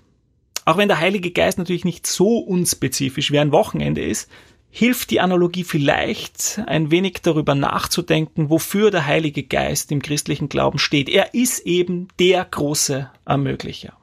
Auch 0.67 0.77
wenn 0.77 0.89
der 0.89 1.01
Heilige 1.01 1.31
Geist 1.31 1.59
natürlich 1.59 1.85
nicht 1.85 2.07
so 2.07 2.39
unspezifisch 2.39 3.33
wie 3.33 3.39
ein 3.39 3.53
Wochenende 3.53 4.03
ist, 4.03 4.31
hilft 4.71 5.11
die 5.11 5.21
Analogie 5.21 5.65
vielleicht 5.65 6.61
ein 6.67 6.91
wenig 6.91 7.23
darüber 7.23 7.55
nachzudenken, 7.55 8.51
wofür 8.51 8.91
der 8.91 9.07
Heilige 9.07 9.43
Geist 9.43 9.91
im 9.91 10.01
christlichen 10.01 10.49
Glauben 10.49 10.79
steht. 10.79 11.09
Er 11.09 11.35
ist 11.35 11.61
eben 11.67 12.09
der 12.19 12.45
große 12.45 13.11
Ermöglicher. 13.25 13.95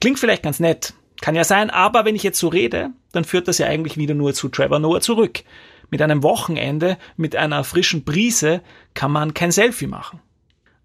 Klingt 0.00 0.18
vielleicht 0.18 0.42
ganz 0.42 0.60
nett, 0.60 0.94
kann 1.20 1.34
ja 1.34 1.44
sein, 1.44 1.70
aber 1.70 2.04
wenn 2.04 2.16
ich 2.16 2.22
jetzt 2.22 2.38
so 2.38 2.48
rede, 2.48 2.90
dann 3.12 3.24
führt 3.24 3.48
das 3.48 3.58
ja 3.58 3.66
eigentlich 3.66 3.96
wieder 3.96 4.14
nur 4.14 4.34
zu 4.34 4.48
Trevor 4.48 4.78
Noah 4.78 5.00
zurück. 5.00 5.42
Mit 5.90 6.02
einem 6.02 6.22
Wochenende, 6.22 6.98
mit 7.16 7.36
einer 7.36 7.64
frischen 7.64 8.04
Brise 8.04 8.62
kann 8.94 9.10
man 9.10 9.34
kein 9.34 9.50
Selfie 9.50 9.86
machen. 9.86 10.20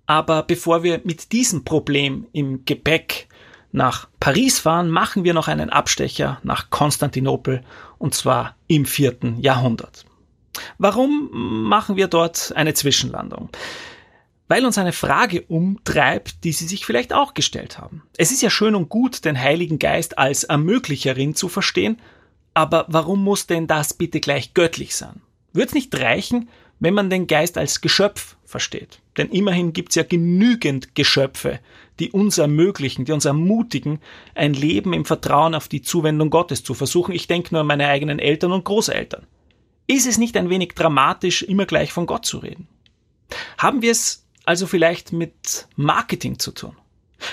Aber 0.08 0.44
bevor 0.44 0.84
wir 0.84 1.02
mit 1.04 1.32
diesem 1.32 1.64
Problem 1.64 2.28
im 2.32 2.66
Gepäck 2.66 3.28
nach 3.72 4.08
Paris 4.20 4.60
fahren, 4.60 4.90
machen 4.90 5.24
wir 5.24 5.34
noch 5.34 5.48
einen 5.48 5.70
Abstecher 5.70 6.40
nach 6.44 6.70
Konstantinopel 6.70 7.62
und 7.98 8.14
zwar 8.14 8.56
im 8.68 8.86
vierten 8.86 9.40
Jahrhundert. 9.40 10.06
Warum 10.78 11.30
machen 11.68 11.96
wir 11.96 12.08
dort 12.08 12.54
eine 12.56 12.74
Zwischenlandung? 12.74 13.50
Weil 14.48 14.66
uns 14.66 14.78
eine 14.78 14.94
Frage 14.94 15.42
umtreibt, 15.42 16.44
die 16.44 16.52
Sie 16.52 16.68
sich 16.68 16.86
vielleicht 16.86 17.14
auch 17.14 17.34
gestellt 17.34 17.80
haben. 17.80 18.04
Es 18.18 18.32
ist 18.32 18.42
ja 18.42 18.50
schön 18.50 18.76
und 18.76 18.90
gut, 18.90 19.26
den 19.26 19.40
Heiligen 19.40 19.80
Geist 19.80 20.18
als 20.18 20.44
Ermöglicherin 20.44 21.34
zu 21.34 21.50
verstehen, 21.50 22.00
aber 22.54 22.86
warum 22.88 23.24
muss 23.24 23.48
denn 23.48 23.68
das 23.68 23.94
bitte 23.94 24.20
gleich 24.20 24.54
göttlich 24.54 24.96
sein? 24.96 25.22
Wird 25.52 25.70
es 25.70 25.74
nicht 25.74 26.00
reichen, 26.00 26.50
wenn 26.80 26.94
man 26.94 27.10
den 27.10 27.28
Geist 27.28 27.58
als 27.58 27.82
Geschöpf 27.82 28.36
versteht? 28.46 29.00
Denn 29.18 29.30
immerhin 29.30 29.74
gibt 29.74 29.90
es 29.90 29.96
ja 29.96 30.04
genügend 30.04 30.96
Geschöpfe, 30.96 31.60
die 32.00 32.12
uns 32.12 32.38
ermöglichen, 32.38 33.06
die 33.06 33.14
uns 33.14 33.26
ermutigen, 33.26 34.00
ein 34.36 34.54
Leben 34.54 34.94
im 34.94 35.06
Vertrauen 35.06 35.56
auf 35.56 35.68
die 35.68 35.82
Zuwendung 35.82 36.30
Gottes 36.30 36.64
zu 36.64 36.74
versuchen. 36.74 37.14
Ich 37.14 37.28
denke 37.28 37.54
nur 37.54 37.62
an 37.62 37.68
meine 37.68 37.88
eigenen 37.88 38.20
Eltern 38.20 38.52
und 38.52 38.66
Großeltern. 38.66 39.26
Ist 39.88 40.08
es 40.08 40.18
nicht 40.18 40.36
ein 40.38 40.50
wenig 40.50 40.74
dramatisch, 40.74 41.44
immer 41.44 41.66
gleich 41.66 41.92
von 41.92 42.06
Gott 42.06 42.26
zu 42.26 42.40
reden? 42.40 42.68
Haben 43.58 43.82
wir 43.82 43.92
es 43.92 44.25
also 44.46 44.68
vielleicht 44.68 45.14
mit 45.14 45.68
Marketing 45.76 46.40
zu 46.40 46.52
tun? 46.52 46.76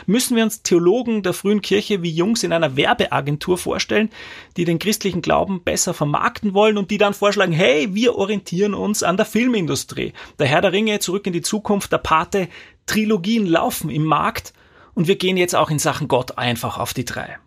Müssen 0.07 0.37
wir 0.37 0.45
uns 0.45 0.63
Theologen 0.63 1.23
der 1.23 1.33
frühen 1.33 1.61
Kirche 1.61 2.03
wie 2.03 2.11
Jungs 2.11 2.43
in 2.45 2.53
einer 2.53 2.77
Werbeagentur 2.77 3.59
vorstellen, 3.59 4.11
die 4.57 4.65
den 4.65 4.79
christlichen 4.79 5.23
Glauben 5.23 5.63
besser 5.63 5.93
vermarkten 5.93 6.55
wollen 6.55 6.79
und 6.79 6.91
die 6.91 6.99
dann 6.99 7.15
vorschlagen, 7.15 7.53
hey, 7.53 7.95
wir 7.95 8.15
orientieren 8.15 8.75
uns 8.75 9.03
an 9.03 9.17
der 9.17 9.27
Filmindustrie. 9.27 10.13
Der 10.39 10.47
Herr 10.47 10.61
der 10.61 10.73
Ringe, 10.73 10.99
zurück 11.01 11.27
in 11.27 11.33
die 11.33 11.43
Zukunft, 11.43 11.93
der 11.93 11.99
Pate, 11.99 12.49
Trilogien 12.87 13.47
laufen 13.47 13.91
im 13.91 14.05
Markt 14.05 14.53
und 14.95 15.09
wir 15.09 15.17
gehen 15.17 15.37
jetzt 15.37 15.55
auch 15.55 15.71
in 15.71 15.79
Sachen 15.79 16.09
Gott 16.09 16.39
einfach 16.39 16.79
auf 16.79 16.95
die 16.95 17.05
drei. 17.05 17.39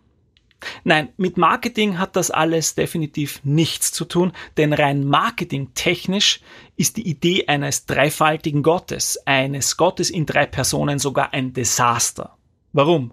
Nein, 0.84 1.10
mit 1.18 1.38
Marketing 1.38 1.98
hat 1.98 2.16
das 2.16 2.32
alles 2.32 2.76
definitiv 2.76 3.42
nichts 3.44 3.92
zu 3.92 4.06
tun, 4.06 4.32
denn 4.58 4.74
rein 4.74 5.06
marketingtechnisch 5.06 6.42
ist 6.76 6.98
die 6.98 7.08
Idee 7.08 7.48
eines 7.48 7.86
dreifaltigen 7.86 8.64
Gottes, 8.64 9.20
eines 9.26 9.78
Gottes 9.78 10.10
in 10.10 10.26
drei 10.26 10.46
Personen 10.46 11.00
sogar 11.00 11.34
ein 11.34 11.54
Desaster. 11.54 12.38
Warum? 12.74 13.12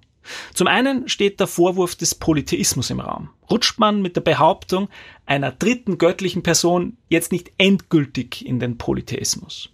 Zum 0.55 0.67
einen 0.69 1.09
steht 1.09 1.41
der 1.41 1.47
Vorwurf 1.47 1.97
des 1.97 2.15
Polytheismus 2.15 2.91
im 2.91 3.01
Raum. 3.01 3.31
Rutscht 3.51 3.79
man 3.79 4.03
mit 4.03 4.17
der 4.17 4.21
Behauptung 4.21 4.89
einer 5.27 5.51
dritten 5.51 5.99
göttlichen 5.99 6.43
Person 6.43 6.97
jetzt 7.09 7.33
nicht 7.33 7.53
endgültig 7.59 8.47
in 8.47 8.61
den 8.61 8.79
Polytheismus? 8.79 9.71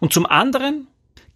Und 0.00 0.12
zum 0.12 0.26
anderen 0.26 0.88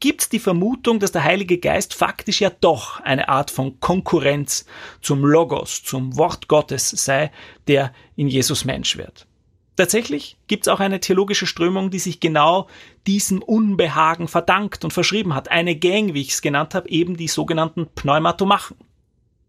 gibt 0.02 0.32
die 0.32 0.40
Vermutung, 0.40 0.98
dass 0.98 1.12
der 1.12 1.22
Heilige 1.22 1.58
Geist 1.58 1.94
faktisch 1.94 2.40
ja 2.40 2.50
doch 2.50 2.98
eine 2.98 3.28
Art 3.28 3.52
von 3.52 3.78
Konkurrenz 3.78 4.66
zum 5.00 5.24
Logos, 5.24 5.84
zum 5.84 6.16
Wort 6.16 6.48
Gottes 6.48 6.90
sei, 6.90 7.30
der 7.68 7.92
in 8.16 8.26
Jesus 8.26 8.64
Mensch 8.64 8.96
wird. 8.98 9.28
Tatsächlich 9.76 10.36
gibt 10.48 10.66
es 10.66 10.72
auch 10.72 10.80
eine 10.80 10.98
theologische 10.98 11.46
Strömung, 11.46 11.90
die 11.90 12.00
sich 12.00 12.18
genau 12.18 12.66
diesem 13.06 13.42
Unbehagen 13.42 14.26
verdankt 14.26 14.84
und 14.84 14.92
verschrieben 14.92 15.36
hat. 15.36 15.52
Eine 15.52 15.76
Gang, 15.76 16.14
wie 16.14 16.22
ich 16.22 16.30
es 16.30 16.42
genannt 16.42 16.74
habe, 16.74 16.88
eben 16.88 17.16
die 17.16 17.28
sogenannten 17.28 17.86
Pneumatomachen. 17.94 18.76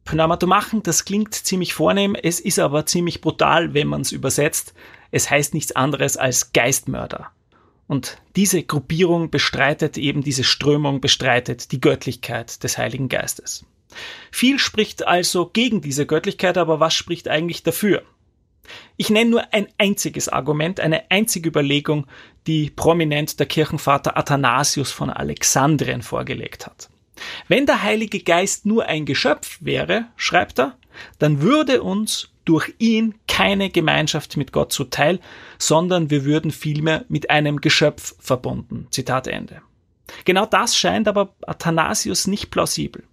Pneumatomachen, 0.06 0.84
das 0.84 1.04
klingt 1.04 1.34
ziemlich 1.34 1.74
vornehm, 1.74 2.14
es 2.14 2.40
ist 2.40 2.60
aber 2.60 2.86
ziemlich 2.86 3.22
brutal, 3.22 3.74
wenn 3.74 3.88
man 3.88 4.02
es 4.02 4.12
übersetzt. 4.12 4.76
Es 5.10 5.32
heißt 5.32 5.56
nichts 5.56 5.72
anderes 5.72 6.16
als 6.16 6.54
Geistmörder. 6.54 7.32
Und 7.88 8.18
diese 8.36 8.64
Gruppierung 8.64 9.30
bestreitet 9.30 9.98
eben, 9.98 10.24
diese 10.24 10.44
Strömung 10.44 11.02
bestreitet 11.02 11.72
die 11.72 11.82
Göttlichkeit 11.82 12.64
des 12.64 12.78
Heiligen 12.78 13.10
Geistes. 13.10 13.66
Viel 14.32 14.58
spricht 14.58 15.06
also 15.06 15.48
gegen 15.48 15.82
diese 15.82 16.06
Göttlichkeit, 16.06 16.58
aber 16.58 16.80
was 16.80 16.94
spricht 16.94 17.28
eigentlich 17.28 17.64
dafür? 17.64 18.04
Ich 18.96 19.10
nenne 19.10 19.30
nur 19.30 19.54
ein 19.54 19.68
einziges 19.78 20.30
Argument, 20.30 20.80
eine 20.80 21.12
einzige 21.12 21.50
Überlegung, 21.50 22.08
die 22.48 22.70
prominent 22.70 23.40
der 23.40 23.46
Kirchenvater 23.46 24.18
Athanasius 24.18 24.92
von 24.92 25.10
Alexandrien 25.10 26.02
vorgelegt 26.02 26.66
hat. 26.66 26.90
Wenn 27.48 27.66
der 27.66 27.84
Heilige 27.84 28.22
Geist 28.22 28.66
nur 28.66 28.86
ein 28.86 29.06
Geschöpf 29.06 29.58
wäre, 29.62 30.06
schreibt 30.16 30.60
er, 30.60 30.78
dann 31.20 31.42
würde 31.42 31.84
uns 31.84 32.30
durch 32.46 32.74
ihn 32.80 33.16
keine 33.28 33.70
Gemeinschaft 33.70 34.38
mit 34.38 34.52
Gott 34.52 34.74
zuteil, 34.74 35.20
sondern 35.58 36.10
wir 36.10 36.26
würden 36.26 36.52
vielmehr 36.52 37.06
mit 37.10 37.30
einem 37.30 37.62
Geschöpf 37.62 38.16
verbunden. 38.20 38.88
Zitat 38.92 39.28
Ende. 39.28 39.62
Genau 40.26 40.46
das 40.46 40.76
scheint 40.76 41.08
aber 41.08 41.34
Athanasius 41.48 42.28
nicht 42.28 42.52
plausibel. 42.52 43.04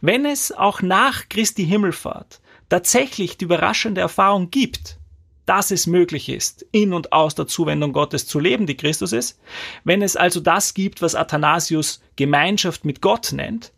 Wenn 0.00 0.26
es 0.26 0.52
auch 0.52 0.82
nach 0.82 1.28
Christi 1.28 1.66
Himmelfahrt 1.66 2.40
tatsächlich 2.68 3.36
die 3.36 3.44
überraschende 3.44 4.00
Erfahrung 4.00 4.50
gibt, 4.50 4.98
dass 5.46 5.70
es 5.70 5.86
möglich 5.86 6.28
ist, 6.28 6.64
in 6.72 6.92
und 6.92 7.12
aus 7.12 7.34
der 7.34 7.46
Zuwendung 7.46 7.92
Gottes 7.92 8.26
zu 8.26 8.38
leben, 8.38 8.66
die 8.66 8.76
Christus 8.76 9.12
ist, 9.12 9.40
wenn 9.84 10.02
es 10.02 10.16
also 10.16 10.40
das 10.40 10.72
gibt, 10.72 11.02
was 11.02 11.14
Athanasius 11.14 12.00
Gemeinschaft 12.16 12.84
mit 12.84 13.00
Gott 13.00 13.32
nennt, 13.32 13.72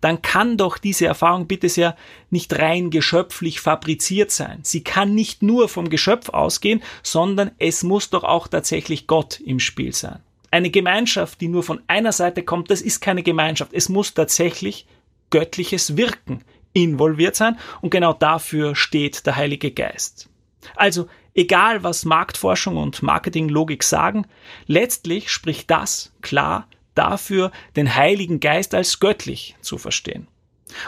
dann 0.00 0.22
kann 0.22 0.56
doch 0.56 0.78
diese 0.78 1.06
Erfahrung 1.06 1.46
bitte 1.46 1.68
sehr 1.68 1.96
nicht 2.30 2.58
rein 2.58 2.90
geschöpflich 2.90 3.60
fabriziert 3.60 4.30
sein. 4.30 4.60
Sie 4.62 4.82
kann 4.82 5.14
nicht 5.14 5.42
nur 5.42 5.68
vom 5.68 5.88
Geschöpf 5.88 6.28
ausgehen, 6.30 6.82
sondern 7.02 7.50
es 7.58 7.82
muss 7.82 8.10
doch 8.10 8.24
auch 8.24 8.48
tatsächlich 8.48 9.06
Gott 9.06 9.40
im 9.40 9.60
Spiel 9.60 9.94
sein. 9.94 10.20
Eine 10.50 10.70
Gemeinschaft, 10.70 11.40
die 11.40 11.48
nur 11.48 11.62
von 11.62 11.82
einer 11.86 12.12
Seite 12.12 12.42
kommt, 12.42 12.70
das 12.70 12.80
ist 12.80 13.00
keine 13.00 13.22
Gemeinschaft. 13.22 13.72
Es 13.72 13.88
muss 13.88 14.14
tatsächlich 14.14 14.86
göttliches 15.30 15.96
Wirken 15.96 16.42
involviert 16.72 17.36
sein 17.36 17.58
und 17.80 17.90
genau 17.90 18.12
dafür 18.12 18.74
steht 18.74 19.26
der 19.26 19.36
Heilige 19.36 19.70
Geist. 19.70 20.28
Also, 20.74 21.08
egal 21.34 21.82
was 21.82 22.04
Marktforschung 22.04 22.76
und 22.76 23.02
Marketinglogik 23.02 23.82
sagen, 23.82 24.26
letztlich 24.66 25.30
spricht 25.30 25.70
das 25.70 26.12
klar 26.22 26.68
dafür, 26.96 27.52
den 27.76 27.94
Heiligen 27.94 28.40
Geist 28.40 28.74
als 28.74 28.98
göttlich 29.00 29.56
zu 29.60 29.78
verstehen. 29.78 30.28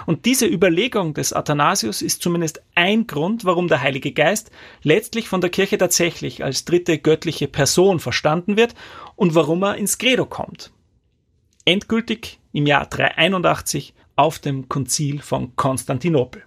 Und 0.07 0.25
diese 0.25 0.47
Überlegung 0.47 1.15
des 1.15 1.33
Athanasius 1.33 2.03
ist 2.03 2.23
zumindest 2.23 2.63
ein 2.75 3.07
Grund, 3.07 3.45
warum 3.45 3.69
der 3.69 3.81
Heilige 3.81 4.13
Geist 4.13 4.51
letztlich 4.83 5.29
von 5.29 5.41
der 5.41 5.51
Kirche 5.51 5.79
tatsächlich 5.79 6.45
als 6.45 6.65
dritte 6.65 6.99
göttliche 6.99 7.49
Person 7.49 8.01
verstanden 8.01 8.57
wird 8.57 8.75
und 9.15 9.35
warum 9.35 9.63
er 9.63 9.77
ins 9.77 9.99
Credo 9.99 10.27
kommt. 10.27 10.73
Endgültig 11.65 12.41
im 12.53 12.67
Jahr 12.67 12.87
381 12.87 13.95
auf 14.17 14.39
dem 14.39 14.69
Konzil 14.69 15.21
von 15.21 15.55
Konstantinopel. 15.55 16.43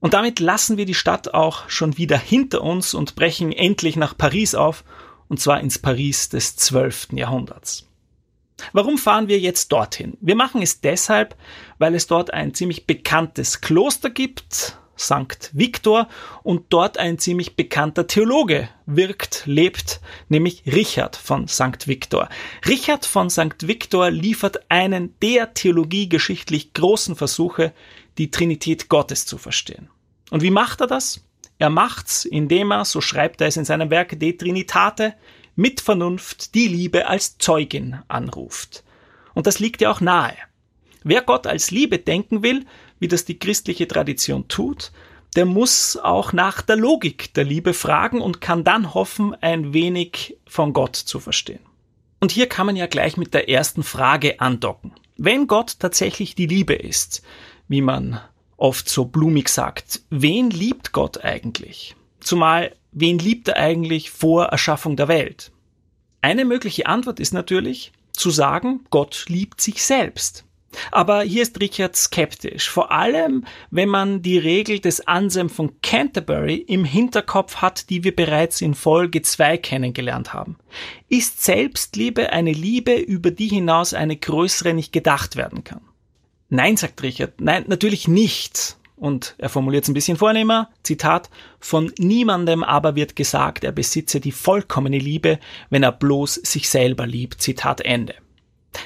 Und 0.00 0.14
damit 0.14 0.38
lassen 0.38 0.76
wir 0.76 0.84
die 0.84 0.94
Stadt 0.94 1.34
auch 1.34 1.68
schon 1.68 1.98
wieder 1.98 2.18
hinter 2.18 2.62
uns 2.62 2.94
und 2.94 3.16
brechen 3.16 3.50
endlich 3.50 3.96
nach 3.96 4.16
Paris 4.16 4.54
auf, 4.54 4.84
und 5.28 5.40
zwar 5.40 5.60
ins 5.60 5.78
Paris 5.78 6.28
des 6.28 6.54
12. 6.56 7.08
Jahrhunderts. 7.14 7.87
Warum 8.72 8.98
fahren 8.98 9.28
wir 9.28 9.38
jetzt 9.38 9.72
dorthin? 9.72 10.16
Wir 10.20 10.34
machen 10.34 10.62
es 10.62 10.80
deshalb, 10.80 11.36
weil 11.78 11.94
es 11.94 12.06
dort 12.06 12.32
ein 12.32 12.54
ziemlich 12.54 12.86
bekanntes 12.86 13.60
Kloster 13.60 14.10
gibt, 14.10 14.78
St. 14.98 15.50
Viktor, 15.52 16.08
und 16.42 16.66
dort 16.70 16.98
ein 16.98 17.18
ziemlich 17.18 17.54
bekannter 17.54 18.06
Theologe 18.06 18.68
wirkt, 18.86 19.44
lebt, 19.46 20.00
nämlich 20.28 20.64
Richard 20.66 21.14
von 21.16 21.46
St. 21.46 21.86
Viktor. 21.86 22.28
Richard 22.66 23.06
von 23.06 23.30
St. 23.30 23.66
Viktor 23.66 24.10
liefert 24.10 24.70
einen 24.70 25.14
der 25.22 25.54
theologiegeschichtlich 25.54 26.74
großen 26.74 27.14
Versuche, 27.14 27.72
die 28.18 28.30
Trinität 28.30 28.88
Gottes 28.88 29.24
zu 29.24 29.38
verstehen. 29.38 29.88
Und 30.30 30.42
wie 30.42 30.50
macht 30.50 30.80
er 30.80 30.88
das? 30.88 31.24
Er 31.58 31.70
macht's, 31.70 32.24
indem 32.24 32.72
er, 32.72 32.84
so 32.84 33.00
schreibt 33.00 33.40
er 33.40 33.48
es 33.48 33.56
in 33.56 33.64
seinem 33.64 33.90
Werk 33.90 34.18
De 34.18 34.32
Trinitate, 34.32 35.14
mit 35.58 35.80
Vernunft 35.80 36.54
die 36.54 36.68
Liebe 36.68 37.08
als 37.08 37.36
Zeugin 37.36 37.98
anruft. 38.06 38.84
Und 39.34 39.48
das 39.48 39.58
liegt 39.58 39.80
ja 39.80 39.90
auch 39.90 40.00
nahe. 40.00 40.36
Wer 41.02 41.20
Gott 41.20 41.48
als 41.48 41.72
Liebe 41.72 41.98
denken 41.98 42.44
will, 42.44 42.64
wie 43.00 43.08
das 43.08 43.24
die 43.24 43.40
christliche 43.40 43.88
Tradition 43.88 44.46
tut, 44.46 44.92
der 45.34 45.46
muss 45.46 45.96
auch 45.96 46.32
nach 46.32 46.62
der 46.62 46.76
Logik 46.76 47.34
der 47.34 47.42
Liebe 47.42 47.74
fragen 47.74 48.20
und 48.20 48.40
kann 48.40 48.62
dann 48.62 48.94
hoffen, 48.94 49.34
ein 49.40 49.74
wenig 49.74 50.36
von 50.46 50.72
Gott 50.72 50.94
zu 50.94 51.18
verstehen. 51.18 51.60
Und 52.20 52.30
hier 52.30 52.48
kann 52.48 52.66
man 52.66 52.76
ja 52.76 52.86
gleich 52.86 53.16
mit 53.16 53.34
der 53.34 53.48
ersten 53.48 53.82
Frage 53.82 54.38
andocken. 54.40 54.92
Wenn 55.16 55.48
Gott 55.48 55.80
tatsächlich 55.80 56.36
die 56.36 56.46
Liebe 56.46 56.74
ist, 56.74 57.22
wie 57.66 57.82
man 57.82 58.20
oft 58.56 58.88
so 58.88 59.06
blumig 59.06 59.48
sagt, 59.48 60.02
wen 60.08 60.50
liebt 60.50 60.92
Gott 60.92 61.24
eigentlich? 61.24 61.96
Zumal, 62.20 62.76
wen 63.00 63.18
liebt 63.18 63.48
er 63.48 63.56
eigentlich 63.56 64.10
vor 64.10 64.46
Erschaffung 64.46 64.96
der 64.96 65.08
Welt? 65.08 65.52
Eine 66.20 66.44
mögliche 66.44 66.86
Antwort 66.86 67.20
ist 67.20 67.32
natürlich 67.32 67.92
zu 68.12 68.30
sagen, 68.30 68.84
Gott 68.90 69.26
liebt 69.28 69.60
sich 69.60 69.82
selbst. 69.82 70.44
Aber 70.90 71.22
hier 71.22 71.42
ist 71.42 71.60
Richard 71.60 71.96
skeptisch, 71.96 72.68
vor 72.68 72.92
allem 72.92 73.44
wenn 73.70 73.88
man 73.88 74.20
die 74.20 74.36
Regel 74.36 74.80
des 74.80 75.06
Anselm 75.06 75.48
von 75.48 75.80
Canterbury 75.80 76.56
im 76.56 76.84
Hinterkopf 76.84 77.56
hat, 77.56 77.88
die 77.88 78.04
wir 78.04 78.14
bereits 78.14 78.60
in 78.60 78.74
Folge 78.74 79.22
2 79.22 79.56
kennengelernt 79.58 80.34
haben. 80.34 80.58
Ist 81.08 81.42
Selbstliebe 81.42 82.32
eine 82.32 82.52
Liebe, 82.52 82.96
über 82.96 83.30
die 83.30 83.48
hinaus 83.48 83.94
eine 83.94 84.16
größere 84.16 84.74
nicht 84.74 84.92
gedacht 84.92 85.36
werden 85.36 85.64
kann? 85.64 85.80
Nein, 86.50 86.76
sagt 86.76 87.02
Richard, 87.02 87.40
nein, 87.40 87.64
natürlich 87.66 88.08
nicht. 88.08 88.77
Und 88.98 89.36
er 89.38 89.48
formuliert 89.48 89.84
es 89.84 89.90
ein 89.90 89.94
bisschen 89.94 90.16
vornehmer, 90.16 90.70
Zitat, 90.82 91.30
von 91.60 91.92
niemandem 91.98 92.64
aber 92.64 92.96
wird 92.96 93.14
gesagt, 93.14 93.62
er 93.62 93.72
besitze 93.72 94.20
die 94.20 94.32
vollkommene 94.32 94.98
Liebe, 94.98 95.38
wenn 95.70 95.84
er 95.84 95.92
bloß 95.92 96.34
sich 96.34 96.68
selber 96.68 97.06
liebt, 97.06 97.40
Zitat 97.40 97.80
Ende. 97.80 98.14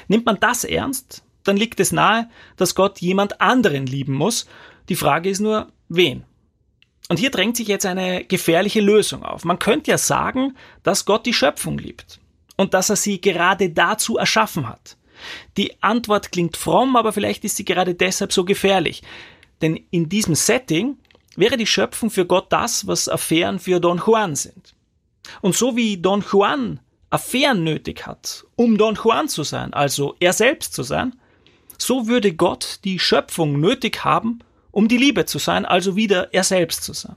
Nimmt 0.07 0.25
man 0.25 0.39
das 0.39 0.63
ernst, 0.63 1.23
dann 1.43 1.57
liegt 1.57 1.79
es 1.79 1.91
nahe, 1.91 2.29
dass 2.57 2.75
Gott 2.75 2.99
jemand 2.99 3.41
anderen 3.41 3.85
lieben 3.85 4.13
muss. 4.13 4.47
Die 4.89 4.95
Frage 4.95 5.29
ist 5.29 5.39
nur, 5.39 5.71
wen? 5.89 6.23
Und 7.09 7.17
hier 7.17 7.31
drängt 7.31 7.57
sich 7.57 7.67
jetzt 7.67 7.85
eine 7.85 8.23
gefährliche 8.23 8.81
Lösung 8.81 9.23
auf. 9.23 9.43
Man 9.45 9.59
könnte 9.59 9.91
ja 9.91 9.97
sagen, 9.97 10.55
dass 10.83 11.05
Gott 11.05 11.25
die 11.25 11.33
Schöpfung 11.33 11.77
liebt 11.77 12.19
und 12.55 12.73
dass 12.73 12.89
er 12.89 12.95
sie 12.95 13.19
gerade 13.19 13.69
dazu 13.69 14.17
erschaffen 14.17 14.69
hat. 14.69 14.97
Die 15.57 15.81
Antwort 15.81 16.31
klingt 16.31 16.57
fromm, 16.57 16.95
aber 16.95 17.13
vielleicht 17.13 17.43
ist 17.43 17.57
sie 17.57 17.65
gerade 17.65 17.93
deshalb 17.93 18.33
so 18.33 18.45
gefährlich. 18.45 19.03
Denn 19.61 19.79
in 19.91 20.09
diesem 20.09 20.35
Setting 20.35 20.97
wäre 21.35 21.57
die 21.57 21.67
Schöpfung 21.67 22.09
für 22.09 22.25
Gott 22.25 22.47
das, 22.49 22.87
was 22.87 23.09
Affären 23.09 23.59
für 23.59 23.79
Don 23.79 24.01
Juan 24.05 24.35
sind. 24.35 24.75
Und 25.41 25.55
so 25.55 25.75
wie 25.75 25.97
Don 25.97 26.23
Juan 26.31 26.79
Affären 27.09 27.63
nötig 27.63 28.07
hat, 28.07 28.45
um 28.55 28.77
Don 28.77 28.95
Juan 28.95 29.27
zu 29.27 29.43
sein, 29.43 29.73
also 29.73 30.15
er 30.19 30.33
selbst 30.33 30.73
zu 30.73 30.83
sein, 30.83 31.15
so 31.77 32.07
würde 32.07 32.33
Gott 32.33 32.79
die 32.83 32.99
Schöpfung 32.99 33.59
nötig 33.59 34.03
haben, 34.03 34.39
um 34.71 34.87
die 34.87 34.97
Liebe 34.97 35.25
zu 35.25 35.37
sein, 35.37 35.65
also 35.65 35.95
wieder 35.95 36.33
er 36.33 36.43
selbst 36.43 36.83
zu 36.83 36.93
sein. 36.93 37.15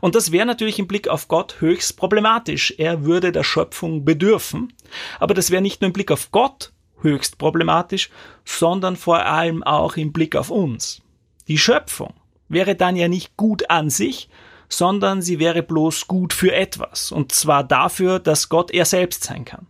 Und 0.00 0.14
das 0.14 0.32
wäre 0.32 0.46
natürlich 0.46 0.78
im 0.78 0.86
Blick 0.86 1.08
auf 1.08 1.28
Gott 1.28 1.60
höchst 1.60 1.96
problematisch. 1.96 2.74
Er 2.78 3.04
würde 3.04 3.32
der 3.32 3.44
Schöpfung 3.44 4.04
bedürfen. 4.04 4.72
Aber 5.20 5.34
das 5.34 5.50
wäre 5.50 5.62
nicht 5.62 5.80
nur 5.80 5.86
im 5.86 5.92
Blick 5.92 6.10
auf 6.10 6.30
Gott 6.32 6.72
höchst 7.00 7.38
problematisch, 7.38 8.10
sondern 8.44 8.96
vor 8.96 9.24
allem 9.24 9.62
auch 9.62 9.96
im 9.96 10.12
Blick 10.12 10.34
auf 10.34 10.50
uns. 10.50 11.00
Die 11.48 11.58
Schöpfung 11.58 12.14
wäre 12.48 12.76
dann 12.76 12.96
ja 12.96 13.08
nicht 13.08 13.36
gut 13.36 13.70
an 13.70 13.90
sich, 13.90 14.28
sondern 14.68 15.22
sie 15.22 15.38
wäre 15.38 15.62
bloß 15.62 16.06
gut 16.06 16.32
für 16.32 16.54
etwas. 16.54 17.10
Und 17.10 17.32
zwar 17.32 17.64
dafür, 17.64 18.18
dass 18.18 18.48
Gott 18.48 18.70
er 18.70 18.84
selbst 18.84 19.24
sein 19.24 19.44
kann. 19.44 19.66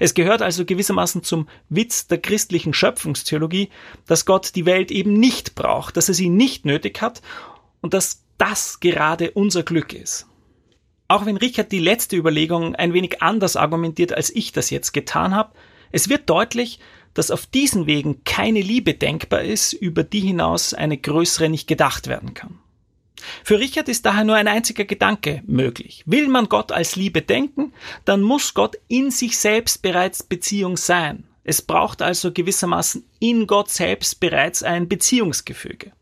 Es 0.00 0.14
gehört 0.14 0.42
also 0.42 0.64
gewissermaßen 0.64 1.22
zum 1.22 1.48
Witz 1.68 2.06
der 2.06 2.18
christlichen 2.18 2.74
Schöpfungstheologie, 2.74 3.70
dass 4.06 4.26
Gott 4.26 4.54
die 4.54 4.66
Welt 4.66 4.90
eben 4.90 5.12
nicht 5.12 5.54
braucht, 5.54 5.96
dass 5.96 6.08
er 6.08 6.14
sie 6.14 6.30
nicht 6.30 6.64
nötig 6.64 7.00
hat 7.00 7.22
und 7.80 7.94
dass 7.94 8.24
das 8.38 8.80
gerade 8.80 9.30
unser 9.30 9.62
Glück 9.62 9.92
ist. 9.92 10.26
Auch 11.06 11.26
wenn 11.26 11.36
Richard 11.36 11.70
die 11.70 11.78
letzte 11.78 12.16
Überlegung 12.16 12.74
ein 12.74 12.94
wenig 12.94 13.22
anders 13.22 13.56
argumentiert, 13.56 14.12
als 14.12 14.30
ich 14.30 14.52
das 14.52 14.70
jetzt 14.70 14.92
getan 14.92 15.34
habe, 15.34 15.52
es 15.92 16.08
wird 16.08 16.28
deutlich, 16.28 16.80
dass 17.14 17.30
auf 17.30 17.46
diesen 17.46 17.86
Wegen 17.86 18.24
keine 18.24 18.60
Liebe 18.60 18.94
denkbar 18.94 19.42
ist, 19.42 19.72
über 19.72 20.02
die 20.02 20.20
hinaus 20.20 20.74
eine 20.74 20.98
größere 20.98 21.48
nicht 21.48 21.66
gedacht 21.66 22.06
werden 22.08 22.34
kann. 22.34 22.58
Für 23.42 23.58
Richard 23.58 23.88
ist 23.88 24.04
daher 24.04 24.24
nur 24.24 24.36
ein 24.36 24.48
einziger 24.48 24.84
Gedanke 24.84 25.42
möglich. 25.46 26.02
Will 26.06 26.28
man 26.28 26.48
Gott 26.48 26.72
als 26.72 26.96
Liebe 26.96 27.22
denken, 27.22 27.72
dann 28.04 28.22
muss 28.22 28.54
Gott 28.54 28.76
in 28.88 29.10
sich 29.10 29.38
selbst 29.38 29.82
bereits 29.82 30.22
Beziehung 30.22 30.76
sein. 30.76 31.24
Es 31.42 31.62
braucht 31.62 32.02
also 32.02 32.32
gewissermaßen 32.32 33.04
in 33.20 33.46
Gott 33.46 33.70
selbst 33.70 34.20
bereits 34.20 34.62
ein 34.62 34.88
Beziehungsgefüge. 34.88 35.92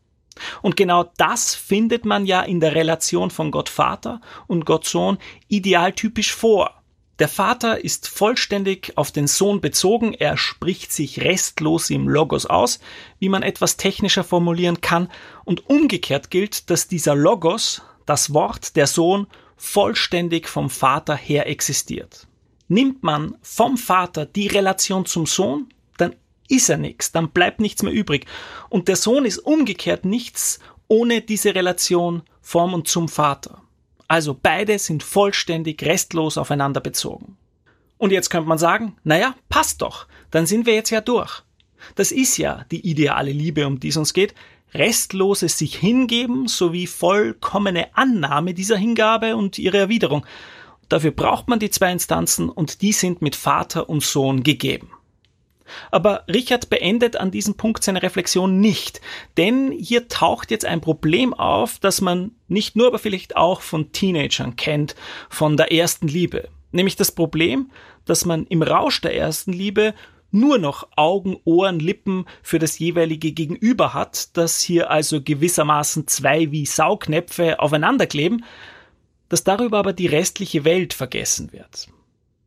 Und 0.61 0.75
genau 0.75 1.11
das 1.17 1.53
findet 1.53 2.05
man 2.05 2.25
ja 2.25 2.41
in 2.41 2.59
der 2.59 2.75
Relation 2.75 3.29
von 3.29 3.51
Gott 3.51 3.69
Vater 3.69 4.21
und 4.47 4.65
Gott 4.65 4.85
Sohn 4.85 5.17
idealtypisch 5.47 6.33
vor. 6.33 6.82
Der 7.19 7.27
Vater 7.27 7.83
ist 7.83 8.07
vollständig 8.07 8.93
auf 8.95 9.11
den 9.11 9.27
Sohn 9.27 9.61
bezogen, 9.61 10.13
er 10.13 10.35
spricht 10.35 10.91
sich 10.91 11.21
restlos 11.21 11.91
im 11.91 12.09
Logos 12.09 12.47
aus, 12.47 12.79
wie 13.19 13.29
man 13.29 13.43
etwas 13.43 13.77
technischer 13.77 14.23
formulieren 14.23 14.81
kann, 14.81 15.09
und 15.45 15.69
umgekehrt 15.69 16.31
gilt, 16.31 16.71
dass 16.71 16.87
dieser 16.87 17.13
Logos, 17.13 17.83
das 18.07 18.33
Wort, 18.33 18.75
der 18.75 18.87
Sohn, 18.87 19.27
vollständig 19.57 20.47
vom 20.47 20.71
Vater 20.71 21.15
her 21.15 21.47
existiert. 21.47 22.27
Nimmt 22.67 23.03
man 23.03 23.35
vom 23.43 23.77
Vater 23.77 24.25
die 24.25 24.47
Relation 24.47 25.05
zum 25.05 25.27
Sohn, 25.27 25.69
dann 25.97 26.15
ist 26.49 26.69
er 26.69 26.77
nichts, 26.77 27.11
dann 27.11 27.29
bleibt 27.29 27.59
nichts 27.59 27.83
mehr 27.83 27.93
übrig. 27.93 28.25
Und 28.69 28.87
der 28.87 28.95
Sohn 28.95 29.25
ist 29.25 29.37
umgekehrt 29.37 30.03
nichts 30.03 30.59
ohne 30.87 31.21
diese 31.21 31.53
Relation 31.53 32.23
vom 32.41 32.73
und 32.73 32.87
zum 32.87 33.07
Vater. 33.07 33.61
Also 34.07 34.37
beide 34.41 34.79
sind 34.79 35.03
vollständig 35.03 35.83
restlos 35.83 36.37
aufeinander 36.37 36.81
bezogen. 36.81 37.37
Und 37.97 38.11
jetzt 38.11 38.29
könnte 38.29 38.49
man 38.49 38.57
sagen, 38.57 38.97
naja, 39.03 39.35
passt 39.49 39.81
doch, 39.81 40.07
dann 40.31 40.45
sind 40.45 40.65
wir 40.65 40.73
jetzt 40.73 40.89
ja 40.89 41.01
durch. 41.01 41.43
Das 41.95 42.11
ist 42.11 42.37
ja 42.37 42.65
die 42.71 42.89
ideale 42.89 43.31
Liebe, 43.31 43.65
um 43.67 43.79
die 43.79 43.89
es 43.89 43.97
uns 43.97 44.13
geht. 44.13 44.33
Restloses 44.73 45.57
sich 45.57 45.75
hingeben 45.75 46.47
sowie 46.47 46.87
vollkommene 46.87 47.95
Annahme 47.95 48.53
dieser 48.53 48.77
Hingabe 48.77 49.35
und 49.35 49.59
ihre 49.59 49.77
Erwiderung. 49.77 50.25
Dafür 50.89 51.11
braucht 51.11 51.47
man 51.47 51.59
die 51.59 51.69
zwei 51.69 51.91
Instanzen 51.91 52.49
und 52.49 52.81
die 52.81 52.91
sind 52.91 53.21
mit 53.21 53.35
Vater 53.35 53.89
und 53.89 54.03
Sohn 54.03 54.43
gegeben. 54.43 54.91
Aber 55.91 56.23
Richard 56.27 56.69
beendet 56.69 57.15
an 57.15 57.31
diesem 57.31 57.55
Punkt 57.55 57.83
seine 57.83 58.03
Reflexion 58.03 58.59
nicht, 58.59 59.01
denn 59.37 59.71
hier 59.71 60.07
taucht 60.07 60.51
jetzt 60.51 60.65
ein 60.65 60.81
Problem 60.81 61.33
auf, 61.33 61.79
das 61.79 62.01
man 62.01 62.31
nicht 62.47 62.75
nur, 62.75 62.87
aber 62.87 62.99
vielleicht 62.99 63.35
auch 63.35 63.61
von 63.61 63.91
Teenagern 63.91 64.55
kennt, 64.55 64.95
von 65.29 65.57
der 65.57 65.71
ersten 65.71 66.07
Liebe. 66.07 66.49
Nämlich 66.71 66.95
das 66.95 67.11
Problem, 67.11 67.71
dass 68.05 68.25
man 68.25 68.45
im 68.47 68.63
Rausch 68.63 69.01
der 69.01 69.15
ersten 69.15 69.53
Liebe 69.53 69.93
nur 70.31 70.57
noch 70.57 70.87
Augen, 70.95 71.37
Ohren, 71.45 71.79
Lippen 71.79 72.25
für 72.41 72.57
das 72.57 72.79
jeweilige 72.79 73.31
Gegenüber 73.31 73.93
hat, 73.93 74.35
dass 74.35 74.61
hier 74.61 74.89
also 74.89 75.21
gewissermaßen 75.21 76.07
zwei 76.07 76.51
wie 76.51 76.65
Saugnäpfe 76.65 77.59
aufeinanderkleben, 77.59 78.43
dass 79.29 79.43
darüber 79.43 79.77
aber 79.77 79.93
die 79.93 80.07
restliche 80.07 80.65
Welt 80.65 80.93
vergessen 80.93 81.53
wird. 81.53 81.87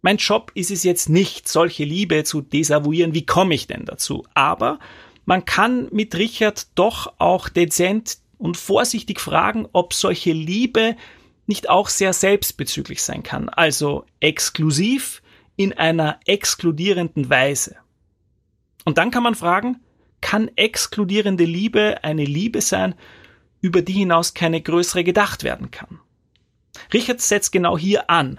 Mein 0.07 0.19
Job 0.19 0.53
ist 0.55 0.71
es 0.71 0.85
jetzt 0.85 1.09
nicht, 1.09 1.49
solche 1.49 1.83
Liebe 1.83 2.23
zu 2.23 2.41
desavouieren. 2.41 3.13
Wie 3.13 3.27
komme 3.27 3.57
ich 3.57 3.67
denn 3.67 3.87
dazu? 3.87 4.25
Aber 4.35 4.79
man 5.25 5.45
kann 5.45 5.89
mit 5.91 6.15
Richard 6.15 6.69
doch 6.77 7.15
auch 7.19 7.49
dezent 7.49 8.19
und 8.39 8.57
vorsichtig 8.57 9.19
fragen, 9.19 9.67
ob 9.73 9.95
solche 9.95 10.31
Liebe 10.31 10.95
nicht 11.49 11.69
auch 11.69 11.89
sehr 11.89 12.13
selbstbezüglich 12.13 13.03
sein 13.03 13.25
kann, 13.25 13.49
also 13.49 14.05
exklusiv 14.21 15.23
in 15.57 15.73
einer 15.73 16.21
exkludierenden 16.25 17.29
Weise. 17.29 17.75
Und 18.85 18.99
dann 18.99 19.11
kann 19.11 19.25
man 19.25 19.35
fragen, 19.35 19.81
kann 20.21 20.53
exkludierende 20.55 21.43
Liebe 21.43 22.05
eine 22.05 22.25
Liebe 22.25 22.61
sein, 22.61 22.95
über 23.61 23.83
die 23.83 23.95
hinaus 23.95 24.35
keine 24.35 24.61
größere 24.61 25.03
gedacht 25.03 25.43
werden 25.43 25.73
kann? 25.73 25.99
Richard 26.93 27.21
setzt 27.21 27.51
genau 27.51 27.77
hier 27.77 28.09
an 28.09 28.39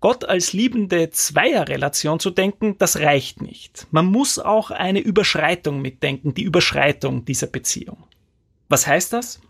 Gott 0.00 0.24
als 0.24 0.52
liebende 0.52 1.10
Zweierrelation 1.10 2.20
zu 2.20 2.30
denken, 2.30 2.76
das 2.78 2.98
reicht 2.98 3.42
nicht. 3.42 3.86
Man 3.90 4.06
muss 4.06 4.38
auch 4.38 4.70
eine 4.70 5.00
Überschreitung 5.00 5.82
mitdenken, 5.82 6.34
die 6.34 6.44
Überschreitung 6.44 7.24
dieser 7.24 7.48
Beziehung. 7.48 8.04
Was 8.68 8.86
heißt 8.86 9.12
das? 9.12 9.40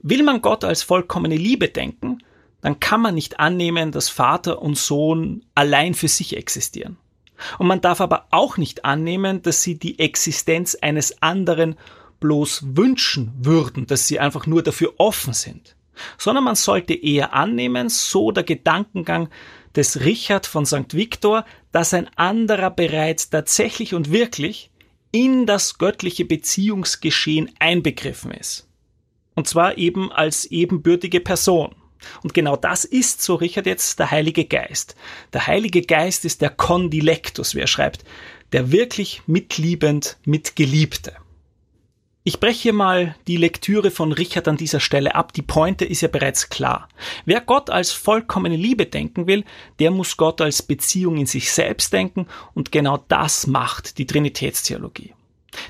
Will 0.00 0.22
man 0.22 0.42
Gott 0.42 0.64
als 0.64 0.82
vollkommene 0.82 1.36
Liebe 1.36 1.68
denken, 1.68 2.18
dann 2.60 2.78
kann 2.78 3.00
man 3.00 3.14
nicht 3.14 3.40
annehmen, 3.40 3.90
dass 3.90 4.08
Vater 4.08 4.62
und 4.62 4.76
Sohn 4.76 5.44
allein 5.54 5.94
für 5.94 6.08
sich 6.08 6.36
existieren. 6.36 6.98
Und 7.58 7.66
man 7.66 7.80
darf 7.80 8.00
aber 8.00 8.26
auch 8.30 8.58
nicht 8.58 8.84
annehmen, 8.84 9.42
dass 9.42 9.62
sie 9.62 9.78
die 9.78 9.98
Existenz 9.98 10.74
eines 10.74 11.22
anderen 11.22 11.76
bloß 12.20 12.76
wünschen 12.76 13.32
würden, 13.38 13.86
dass 13.86 14.06
sie 14.06 14.20
einfach 14.20 14.46
nur 14.46 14.62
dafür 14.62 14.92
offen 14.98 15.32
sind. 15.32 15.74
sondern 16.18 16.44
man 16.44 16.54
sollte 16.54 16.94
eher 16.94 17.34
annehmen, 17.34 17.88
so 17.88 18.30
der 18.30 18.44
Gedankengang 18.44 19.28
des 19.76 20.00
Richard 20.00 20.46
von 20.46 20.66
St. 20.66 20.94
Victor, 20.94 21.44
dass 21.72 21.94
ein 21.94 22.08
anderer 22.16 22.70
bereits 22.70 23.30
tatsächlich 23.30 23.94
und 23.94 24.12
wirklich 24.12 24.70
in 25.12 25.46
das 25.46 25.78
göttliche 25.78 26.24
Beziehungsgeschehen 26.24 27.50
einbegriffen 27.58 28.30
ist. 28.30 28.68
Und 29.34 29.48
zwar 29.48 29.78
eben 29.78 30.12
als 30.12 30.44
ebenbürtige 30.44 31.20
Person. 31.20 31.74
Und 32.22 32.34
genau 32.34 32.56
das 32.56 32.84
ist, 32.84 33.22
so 33.22 33.34
Richard 33.34 33.66
jetzt, 33.66 33.98
der 33.98 34.10
Heilige 34.10 34.44
Geist. 34.44 34.96
Der 35.32 35.46
Heilige 35.46 35.82
Geist 35.82 36.24
ist 36.24 36.40
der 36.40 36.50
Condilectus, 36.50 37.54
wie 37.54 37.60
er 37.60 37.66
schreibt, 37.66 38.04
der 38.52 38.72
wirklich 38.72 39.22
mitliebend 39.26 40.18
Mitgeliebte. 40.24 41.14
Ich 42.22 42.38
breche 42.38 42.74
mal 42.74 43.16
die 43.26 43.38
Lektüre 43.38 43.90
von 43.90 44.12
Richard 44.12 44.46
an 44.46 44.58
dieser 44.58 44.78
Stelle 44.78 45.14
ab. 45.14 45.32
Die 45.32 45.40
Pointe 45.40 45.86
ist 45.86 46.02
ja 46.02 46.08
bereits 46.08 46.50
klar. 46.50 46.86
Wer 47.24 47.40
Gott 47.40 47.70
als 47.70 47.92
vollkommene 47.92 48.56
Liebe 48.56 48.84
denken 48.84 49.26
will, 49.26 49.42
der 49.78 49.90
muss 49.90 50.18
Gott 50.18 50.42
als 50.42 50.60
Beziehung 50.60 51.16
in 51.16 51.24
sich 51.24 51.50
selbst 51.50 51.94
denken 51.94 52.26
und 52.52 52.72
genau 52.72 53.02
das 53.08 53.46
macht 53.46 53.96
die 53.96 54.06
Trinitätstheologie. 54.06 55.14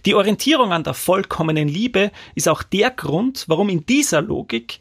Die 0.07 0.15
Orientierung 0.17 0.73
an 0.73 0.83
der 0.83 0.95
vollkommenen 0.95 1.69
Liebe 1.69 2.11
ist 2.35 2.49
auch 2.49 2.65
der 2.65 2.91
Grund, 2.91 3.45
warum 3.47 3.69
in 3.69 3.87
dieser 3.87 4.21
Logik 4.21 4.81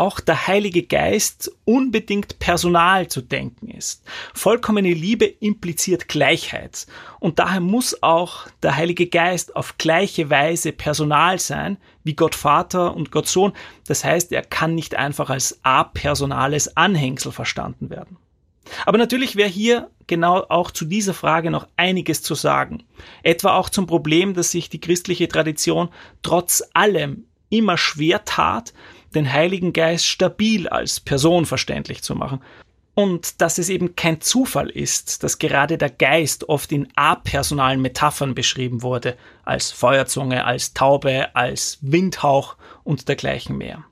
auch 0.00 0.18
der 0.18 0.46
Heilige 0.46 0.82
Geist 0.82 1.52
unbedingt 1.66 2.38
personal 2.38 3.08
zu 3.08 3.20
denken 3.20 3.68
ist. 3.68 4.02
Vollkommene 4.32 4.94
Liebe 4.94 5.26
impliziert 5.26 6.08
Gleichheit 6.08 6.86
und 7.18 7.38
daher 7.38 7.60
muss 7.60 8.02
auch 8.02 8.48
der 8.62 8.76
Heilige 8.76 9.08
Geist 9.08 9.54
auf 9.54 9.76
gleiche 9.76 10.30
Weise 10.30 10.72
personal 10.72 11.38
sein 11.38 11.76
wie 12.02 12.14
Gott 12.14 12.34
Vater 12.34 12.96
und 12.96 13.10
Gott 13.10 13.28
Sohn. 13.28 13.52
Das 13.86 14.02
heißt, 14.02 14.32
er 14.32 14.42
kann 14.42 14.74
nicht 14.74 14.94
einfach 14.94 15.28
als 15.28 15.60
apersonales 15.64 16.78
Anhängsel 16.78 17.30
verstanden 17.30 17.90
werden. 17.90 18.16
Aber 18.86 18.96
natürlich 18.96 19.36
wäre 19.36 19.50
hier 19.50 19.90
genau 20.06 20.46
auch 20.48 20.70
zu 20.70 20.86
dieser 20.86 21.12
Frage 21.12 21.50
noch 21.50 21.68
einiges 21.76 22.22
zu 22.22 22.34
sagen. 22.34 22.84
Etwa 23.22 23.54
auch 23.54 23.68
zum 23.68 23.86
Problem, 23.86 24.32
dass 24.32 24.50
sich 24.50 24.70
die 24.70 24.80
christliche 24.80 25.28
Tradition 25.28 25.90
trotz 26.22 26.62
allem 26.72 27.26
immer 27.50 27.76
schwer 27.76 28.24
tat, 28.24 28.72
den 29.14 29.32
Heiligen 29.32 29.72
Geist 29.72 30.06
stabil 30.06 30.68
als 30.68 31.00
Person 31.00 31.46
verständlich 31.46 32.02
zu 32.02 32.14
machen. 32.14 32.40
Und 32.94 33.40
dass 33.40 33.58
es 33.58 33.68
eben 33.68 33.96
kein 33.96 34.20
Zufall 34.20 34.68
ist, 34.68 35.22
dass 35.22 35.38
gerade 35.38 35.78
der 35.78 35.90
Geist 35.90 36.48
oft 36.48 36.70
in 36.72 36.88
apersonalen 36.96 37.80
Metaphern 37.80 38.34
beschrieben 38.34 38.82
wurde, 38.82 39.16
als 39.44 39.70
Feuerzunge, 39.70 40.44
als 40.44 40.74
Taube, 40.74 41.34
als 41.34 41.78
Windhauch 41.80 42.56
und 42.84 43.08
dergleichen 43.08 43.56
mehr. 43.56 43.84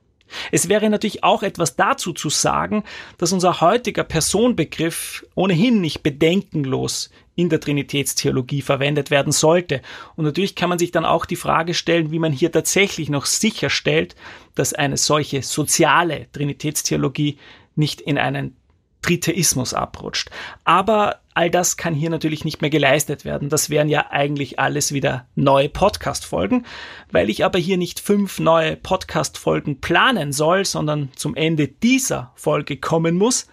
Es 0.52 0.68
wäre 0.68 0.90
natürlich 0.90 1.24
auch 1.24 1.42
etwas 1.42 1.76
dazu 1.76 2.12
zu 2.12 2.30
sagen, 2.30 2.84
dass 3.16 3.32
unser 3.32 3.60
heutiger 3.60 4.04
Personbegriff 4.04 5.24
ohnehin 5.34 5.80
nicht 5.80 6.02
bedenkenlos 6.02 7.10
in 7.34 7.48
der 7.48 7.60
Trinitätstheologie 7.60 8.62
verwendet 8.62 9.12
werden 9.12 9.32
sollte. 9.32 9.80
Und 10.16 10.24
natürlich 10.24 10.56
kann 10.56 10.68
man 10.68 10.78
sich 10.78 10.90
dann 10.90 11.04
auch 11.04 11.24
die 11.24 11.36
Frage 11.36 11.72
stellen, 11.72 12.10
wie 12.10 12.18
man 12.18 12.32
hier 12.32 12.50
tatsächlich 12.50 13.10
noch 13.10 13.26
sicherstellt, 13.26 14.16
dass 14.56 14.72
eine 14.72 14.96
solche 14.96 15.42
soziale 15.42 16.26
Trinitätstheologie 16.32 17.38
nicht 17.76 18.00
in 18.00 18.18
einen 18.18 18.56
Tritheismus 19.02 19.72
abrutscht. 19.72 20.30
Aber 20.64 21.20
all 21.38 21.50
das 21.50 21.76
kann 21.76 21.94
hier 21.94 22.10
natürlich 22.10 22.44
nicht 22.44 22.62
mehr 22.62 22.70
geleistet 22.70 23.24
werden. 23.24 23.48
Das 23.48 23.70
wären 23.70 23.88
ja 23.88 24.10
eigentlich 24.10 24.58
alles 24.58 24.92
wieder 24.92 25.28
neue 25.36 25.68
Podcast-Folgen. 25.68 26.66
Weil 27.12 27.30
ich 27.30 27.44
aber 27.44 27.60
hier 27.60 27.76
nicht 27.76 28.00
fünf 28.00 28.40
neue 28.40 28.74
Podcast-Folgen 28.74 29.80
planen 29.80 30.32
soll, 30.32 30.64
sondern 30.64 31.10
zum 31.14 31.36
Ende 31.36 31.68
dieser 31.68 32.32
Folge 32.34 32.76
kommen 32.76 33.14
muss, 33.14 33.46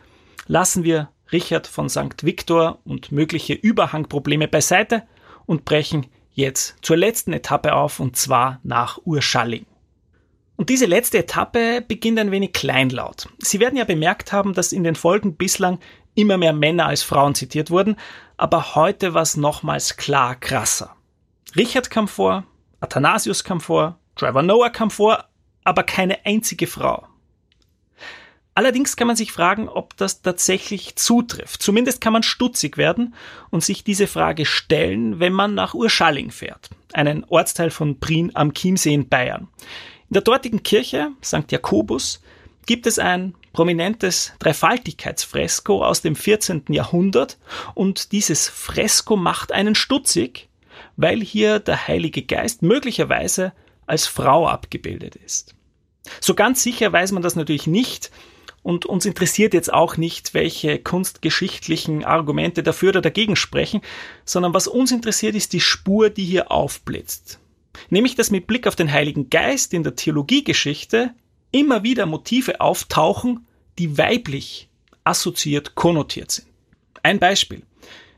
lassen 0.48 0.84
wir 0.84 1.10
Richard 1.32 1.67
von 1.67 1.88
St. 1.88 2.24
Victor 2.24 2.80
und 2.86 3.12
mögliche 3.12 3.54
Überhangprobleme 3.54 4.48
beiseite 4.48 5.04
und 5.45 5.63
brechen 5.63 6.08
jetzt 6.32 6.78
zur 6.82 6.98
letzten 6.98 7.34
Etappe 7.34 7.76
auf 7.76 8.00
und 8.00 8.15
zwar 8.15 8.60
nach 8.63 9.00
Urschalling. 9.06 9.67
Und 10.56 10.69
diese 10.69 10.88
letzte 10.88 11.19
Etappe 11.19 11.84
beginnt 11.88 12.17
ein 12.17 12.32
wenig 12.32 12.54
kleinlaut. 12.54 13.28
Sie 13.38 13.60
werden 13.60 13.78
ja 13.78 13.84
bemerkt 13.84 14.32
haben, 14.32 14.54
dass 14.54 14.71
in 14.71 14.84
den 14.84 14.95
Folgen 14.95 15.36
bislang 15.36 15.80
immer 16.15 16.38
mehr 16.38 16.54
Männer 16.54 16.88
als 16.88 17.04
Frauen 17.04 17.36
zitiert 17.36 17.69
wurden, 17.69 17.97
aber 18.38 18.75
heute 18.75 19.13
war 19.13 19.21
es 19.21 19.38
nochmals 19.38 19.97
klar 19.97 20.36
krasser. 20.36 20.95
Richard 21.56 21.89
kam 21.89 22.08
vor, 22.08 22.43
Athanasius 22.80 23.43
kam 23.43 23.62
vor, 23.62 23.97
Trevor 24.15 24.41
Noah 24.41 24.69
kam 24.69 24.91
vor, 24.91 25.25
aber 25.63 25.84
keine 25.84 26.25
einzige 26.25 26.67
Frau. 26.67 27.08
Allerdings 28.58 28.95
kann 28.95 29.08
man 29.08 29.17
sich 29.17 29.34
fragen, 29.34 29.67
ob 29.67 29.97
das 29.97 30.21
tatsächlich 30.21 30.95
zutrifft. 30.95 31.62
Zumindest 31.62 31.99
kann 31.99 32.13
man 32.13 32.23
stutzig 32.23 32.78
werden 32.78 33.13
und 33.49 33.65
sich 33.65 33.84
diese 33.84 34.08
Frage 34.08 34.45
stellen, 34.45 35.19
wenn 35.19 35.34
man 35.34 35.56
nach 35.56 35.73
Urschalling 35.73 36.32
fährt, 36.32 36.69
einen 36.93 37.25
Ortsteil 37.25 37.69
von 37.69 37.99
Prien 37.99 38.32
am 38.34 38.54
Chiemsee 38.54 38.93
in 38.93 39.10
Bayern. 39.10 39.49
In 40.10 40.13
der 40.13 40.21
dortigen 40.21 40.63
Kirche, 40.63 41.10
St. 41.21 41.51
Jakobus, 41.51 42.21
gibt 42.65 42.88
es 42.88 42.97
ein 42.97 43.36
prominentes 43.56 44.34
Dreifaltigkeitsfresko 44.39 45.82
aus 45.82 46.02
dem 46.02 46.18
14. 46.18 46.65
Jahrhundert 46.72 47.38
und 47.74 48.12
dieses 48.12 48.50
Fresko 48.50 49.15
macht 49.15 49.54
einen 49.54 49.76
stutzig, 49.76 50.50
weil 50.98 51.22
hier 51.22 51.60
der 51.60 51.88
Heilige 51.88 52.22
Geist 52.22 52.63
möglicherweise 52.63 53.54
als 53.88 54.08
Frau 54.08 54.46
abgebildet 54.46 55.15
ist. 55.15 55.56
So 56.20 56.34
ganz 56.34 56.63
sicher 56.63 56.91
weiß 56.91 57.13
man 57.13 57.24
das 57.24 57.38
natürlich 57.38 57.65
nicht, 57.65 58.12
und 58.62 58.86
uns 58.88 59.06
interessiert 59.06 59.54
jetzt 59.54 59.72
auch 59.72 59.96
nicht, 59.96 60.34
welche 60.34 60.80
kunstgeschichtlichen 60.80 62.04
Argumente 62.04 62.62
dafür 62.62 62.89
oder 62.89 63.02
dagegen 63.02 63.38
sprechen, 63.38 63.80
sondern 64.26 64.54
was 64.54 64.68
uns 64.68 64.91
interessiert, 64.91 65.36
ist 65.36 65.54
die 65.54 65.62
Spur, 65.62 66.10
die 66.10 66.26
hier 66.26 66.52
aufblitzt. 66.52 67.39
Nämlich, 67.89 68.15
dass 68.15 68.32
mit 68.32 68.48
Blick 68.48 68.68
auf 68.68 68.76
den 68.76 68.91
Heiligen 68.91 69.30
Geist 69.30 69.74
in 69.74 69.84
der 69.84 69.96
Theologiegeschichte 69.96 71.12
immer 71.52 71.84
wieder 71.84 72.06
Motive 72.06 72.60
auftauchen, 72.60 73.44
die 73.79 73.97
weiblich 73.97 74.69
assoziiert 75.03 75.75
konnotiert 75.75 76.31
sind. 76.31 76.47
Ein 77.03 77.19
Beispiel. 77.19 77.63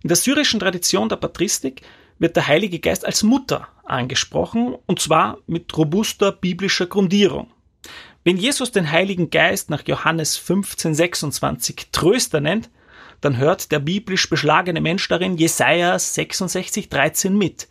In 0.03 0.07
der 0.07 0.17
syrischen 0.17 0.59
Tradition 0.59 1.09
der 1.09 1.17
Patristik 1.17 1.81
wird 2.19 2.35
der 2.35 2.47
Heilige 2.47 2.79
Geist 2.79 3.05
als 3.05 3.23
Mutter 3.23 3.67
angesprochen, 3.83 4.75
und 4.85 4.99
zwar 4.99 5.39
mit 5.47 5.75
robuster 5.77 6.31
biblischer 6.31 6.87
Grundierung. 6.87 7.51
Wenn 8.23 8.37
Jesus 8.37 8.71
den 8.71 8.91
Heiligen 8.91 9.29
Geist 9.29 9.69
nach 9.69 9.87
Johannes 9.87 10.37
15, 10.37 10.95
26 10.95 11.87
Tröster 11.91 12.41
nennt, 12.41 12.69
dann 13.21 13.37
hört 13.37 13.71
der 13.71 13.79
biblisch 13.79 14.29
beschlagene 14.29 14.81
Mensch 14.81 15.07
darin 15.07 15.37
Jesaja 15.37 15.97
66, 15.97 16.89
13 16.89 17.37
mit. 17.37 17.67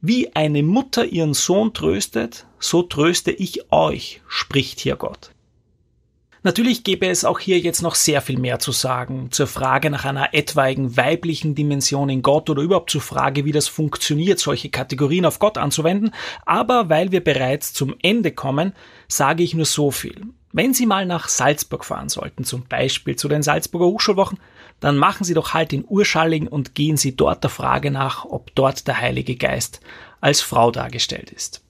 Wie 0.00 0.34
eine 0.34 0.62
Mutter 0.62 1.04
ihren 1.04 1.34
Sohn 1.34 1.74
tröstet, 1.74 2.46
so 2.58 2.82
tröste 2.82 3.32
ich 3.32 3.72
euch, 3.72 4.22
spricht 4.28 4.80
hier 4.80 4.96
Gott. 4.96 5.30
Natürlich 6.46 6.84
gäbe 6.84 7.08
es 7.08 7.24
auch 7.24 7.40
hier 7.40 7.58
jetzt 7.58 7.82
noch 7.82 7.96
sehr 7.96 8.22
viel 8.22 8.38
mehr 8.38 8.60
zu 8.60 8.70
sagen 8.70 9.32
zur 9.32 9.48
Frage 9.48 9.90
nach 9.90 10.04
einer 10.04 10.32
etwaigen 10.32 10.96
weiblichen 10.96 11.56
Dimension 11.56 12.08
in 12.08 12.22
Gott 12.22 12.48
oder 12.48 12.62
überhaupt 12.62 12.92
zur 12.92 13.00
Frage, 13.00 13.44
wie 13.44 13.50
das 13.50 13.66
funktioniert, 13.66 14.38
solche 14.38 14.68
Kategorien 14.68 15.26
auf 15.26 15.40
Gott 15.40 15.58
anzuwenden. 15.58 16.12
Aber 16.44 16.88
weil 16.88 17.10
wir 17.10 17.24
bereits 17.24 17.72
zum 17.72 17.96
Ende 18.00 18.30
kommen, 18.30 18.74
sage 19.08 19.42
ich 19.42 19.54
nur 19.54 19.64
so 19.64 19.90
viel. 19.90 20.22
Wenn 20.52 20.72
Sie 20.72 20.86
mal 20.86 21.04
nach 21.04 21.26
Salzburg 21.28 21.84
fahren 21.84 22.08
sollten, 22.08 22.44
zum 22.44 22.62
Beispiel 22.68 23.16
zu 23.16 23.26
den 23.26 23.42
Salzburger 23.42 23.86
Hochschulwochen, 23.86 24.38
dann 24.78 24.98
machen 24.98 25.24
Sie 25.24 25.34
doch 25.34 25.52
halt 25.52 25.72
in 25.72 25.84
Urschalling 25.84 26.46
und 26.46 26.76
gehen 26.76 26.96
Sie 26.96 27.16
dort 27.16 27.42
der 27.42 27.50
Frage 27.50 27.90
nach, 27.90 28.24
ob 28.24 28.54
dort 28.54 28.86
der 28.86 29.00
Heilige 29.00 29.34
Geist 29.34 29.80
als 30.20 30.42
Frau 30.42 30.70
dargestellt 30.70 31.32
ist. 31.32 31.65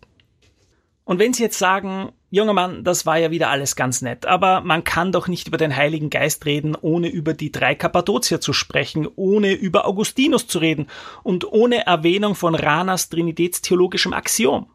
Und 1.07 1.21
wenn 1.21 1.33
Sie 1.33 1.45
jetzt 1.45 1.61
sagen, 1.61 2.11
junger 2.31 2.53
Mann, 2.53 2.83
das 2.83 3.07
war 3.07 3.17
ja 3.17 3.31
wieder 3.31 3.49
alles 3.49 3.77
ganz 3.77 4.03
nett, 4.03 4.27
aber 4.27 4.61
man 4.61 4.83
kann 4.83 5.13
doch 5.13 5.29
nicht 5.29 5.47
über 5.47 5.57
den 5.57 5.75
Heiligen 5.75 6.11
Geist 6.11 6.45
reden, 6.47 6.75
ohne 6.75 7.09
über 7.09 7.33
die 7.33 7.53
drei 7.53 7.77
Kappadozier 7.77 8.41
zu 8.41 8.53
sprechen, 8.53 9.09
ohne 9.15 9.53
über 9.53 9.87
Augustinus 9.87 10.49
zu 10.49 10.59
reden 10.59 10.89
und 11.23 11.51
ohne 11.51 11.87
Erwähnung 11.87 12.35
von 12.35 12.57
Ranas 12.57 13.09
trinitätstheologischem 13.09 14.13
Axiom. 14.13 14.67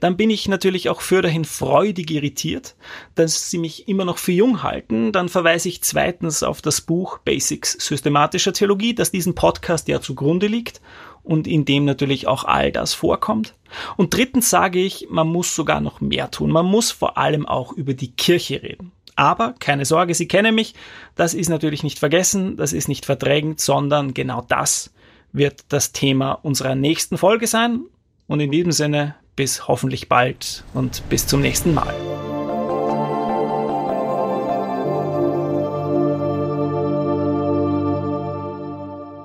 Dann 0.00 0.16
bin 0.16 0.28
ich 0.28 0.48
natürlich 0.48 0.88
auch 0.88 1.02
fürderhin 1.02 1.44
freudig 1.44 2.10
irritiert, 2.10 2.74
dass 3.14 3.48
Sie 3.48 3.58
mich 3.58 3.86
immer 3.86 4.04
noch 4.04 4.18
für 4.18 4.32
jung 4.32 4.64
halten. 4.64 5.12
Dann 5.12 5.28
verweise 5.28 5.68
ich 5.68 5.82
zweitens 5.82 6.42
auf 6.42 6.62
das 6.62 6.80
Buch 6.80 7.18
Basics 7.18 7.74
systematischer 7.74 8.52
Theologie, 8.52 8.94
das 8.94 9.12
diesen 9.12 9.36
Podcast 9.36 9.86
ja 9.86 10.00
zugrunde 10.00 10.48
liegt 10.48 10.80
und 11.22 11.46
in 11.46 11.64
dem 11.64 11.84
natürlich 11.84 12.26
auch 12.26 12.44
all 12.44 12.72
das 12.72 12.94
vorkommt. 12.94 13.54
Und 13.96 14.14
drittens 14.14 14.50
sage 14.50 14.78
ich, 14.78 15.08
man 15.10 15.28
muss 15.28 15.54
sogar 15.54 15.80
noch 15.80 16.00
mehr 16.00 16.30
tun. 16.30 16.50
Man 16.50 16.66
muss 16.66 16.90
vor 16.90 17.18
allem 17.18 17.46
auch 17.46 17.72
über 17.72 17.94
die 17.94 18.12
Kirche 18.12 18.62
reden. 18.62 18.92
Aber 19.16 19.54
keine 19.58 19.84
Sorge, 19.84 20.14
Sie 20.14 20.28
kennen 20.28 20.54
mich, 20.54 20.74
das 21.16 21.34
ist 21.34 21.48
natürlich 21.48 21.82
nicht 21.82 21.98
vergessen, 21.98 22.56
das 22.56 22.72
ist 22.72 22.86
nicht 22.86 23.04
verdrängend, 23.04 23.60
sondern 23.60 24.14
genau 24.14 24.44
das 24.46 24.92
wird 25.32 25.64
das 25.70 25.92
Thema 25.92 26.32
unserer 26.32 26.76
nächsten 26.76 27.18
Folge 27.18 27.48
sein. 27.48 27.80
Und 28.28 28.40
in 28.40 28.52
diesem 28.52 28.72
Sinne, 28.72 29.16
bis 29.34 29.66
hoffentlich 29.66 30.08
bald 30.08 30.64
und 30.74 31.02
bis 31.08 31.26
zum 31.26 31.40
nächsten 31.40 31.74
Mal. 31.74 31.94